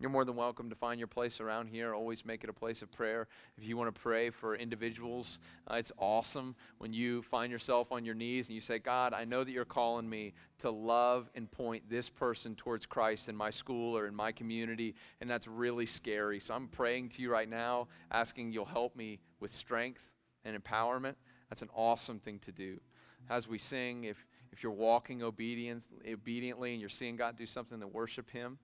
you're 0.00 0.08
more 0.08 0.24
than 0.24 0.36
welcome 0.36 0.70
to 0.70 0.76
find 0.76 0.98
your 0.98 1.06
place 1.06 1.40
around 1.40 1.66
here. 1.66 1.94
Always 1.94 2.24
make 2.24 2.42
it 2.42 2.48
a 2.48 2.54
place 2.54 2.80
of 2.80 2.90
prayer. 2.90 3.28
If 3.58 3.64
you 3.64 3.76
want 3.76 3.94
to 3.94 4.00
pray 4.00 4.30
for 4.30 4.54
individuals, 4.56 5.38
uh, 5.70 5.74
it's 5.74 5.92
awesome 5.98 6.56
when 6.78 6.94
you 6.94 7.20
find 7.20 7.52
yourself 7.52 7.92
on 7.92 8.06
your 8.06 8.14
knees 8.14 8.48
and 8.48 8.54
you 8.54 8.62
say, 8.62 8.78
God, 8.78 9.12
I 9.12 9.26
know 9.26 9.44
that 9.44 9.50
you're 9.50 9.66
calling 9.66 10.08
me 10.08 10.32
to 10.60 10.70
love 10.70 11.28
and 11.34 11.50
point 11.50 11.90
this 11.90 12.08
person 12.08 12.54
towards 12.54 12.86
Christ 12.86 13.28
in 13.28 13.36
my 13.36 13.50
school 13.50 13.94
or 13.94 14.06
in 14.06 14.14
my 14.14 14.32
community, 14.32 14.94
and 15.20 15.28
that's 15.28 15.46
really 15.46 15.86
scary. 15.86 16.40
So 16.40 16.54
I'm 16.54 16.68
praying 16.68 17.10
to 17.10 17.22
you 17.22 17.30
right 17.30 17.48
now, 17.48 17.88
asking 18.10 18.52
you'll 18.52 18.64
help 18.64 18.96
me 18.96 19.18
with 19.40 19.50
strength 19.50 20.00
and 20.44 20.56
empowerment, 20.56 21.14
that's 21.48 21.62
an 21.62 21.68
awesome 21.74 22.18
thing 22.18 22.38
to 22.40 22.52
do. 22.52 22.80
As 23.28 23.46
we 23.46 23.58
sing, 23.58 24.04
if, 24.04 24.24
if 24.52 24.62
you're 24.62 24.72
walking 24.72 25.22
obedience, 25.22 25.88
obediently 26.10 26.72
and 26.72 26.80
you're 26.80 26.88
seeing 26.88 27.16
God 27.16 27.36
do 27.36 27.46
something 27.46 27.80
to 27.80 27.86
worship 27.86 28.30
Him, 28.30 28.58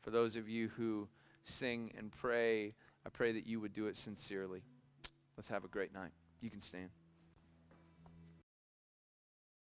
for 0.00 0.10
those 0.10 0.36
of 0.36 0.48
you 0.48 0.68
who 0.76 1.08
sing 1.44 1.92
and 1.96 2.10
pray, 2.10 2.74
I 3.06 3.08
pray 3.10 3.32
that 3.32 3.46
you 3.46 3.60
would 3.60 3.72
do 3.72 3.86
it 3.86 3.96
sincerely. 3.96 4.62
Let's 5.36 5.48
have 5.48 5.64
a 5.64 5.68
great 5.68 5.94
night. 5.94 6.12
You 6.40 6.50
can 6.50 6.60
stand. 6.60 6.90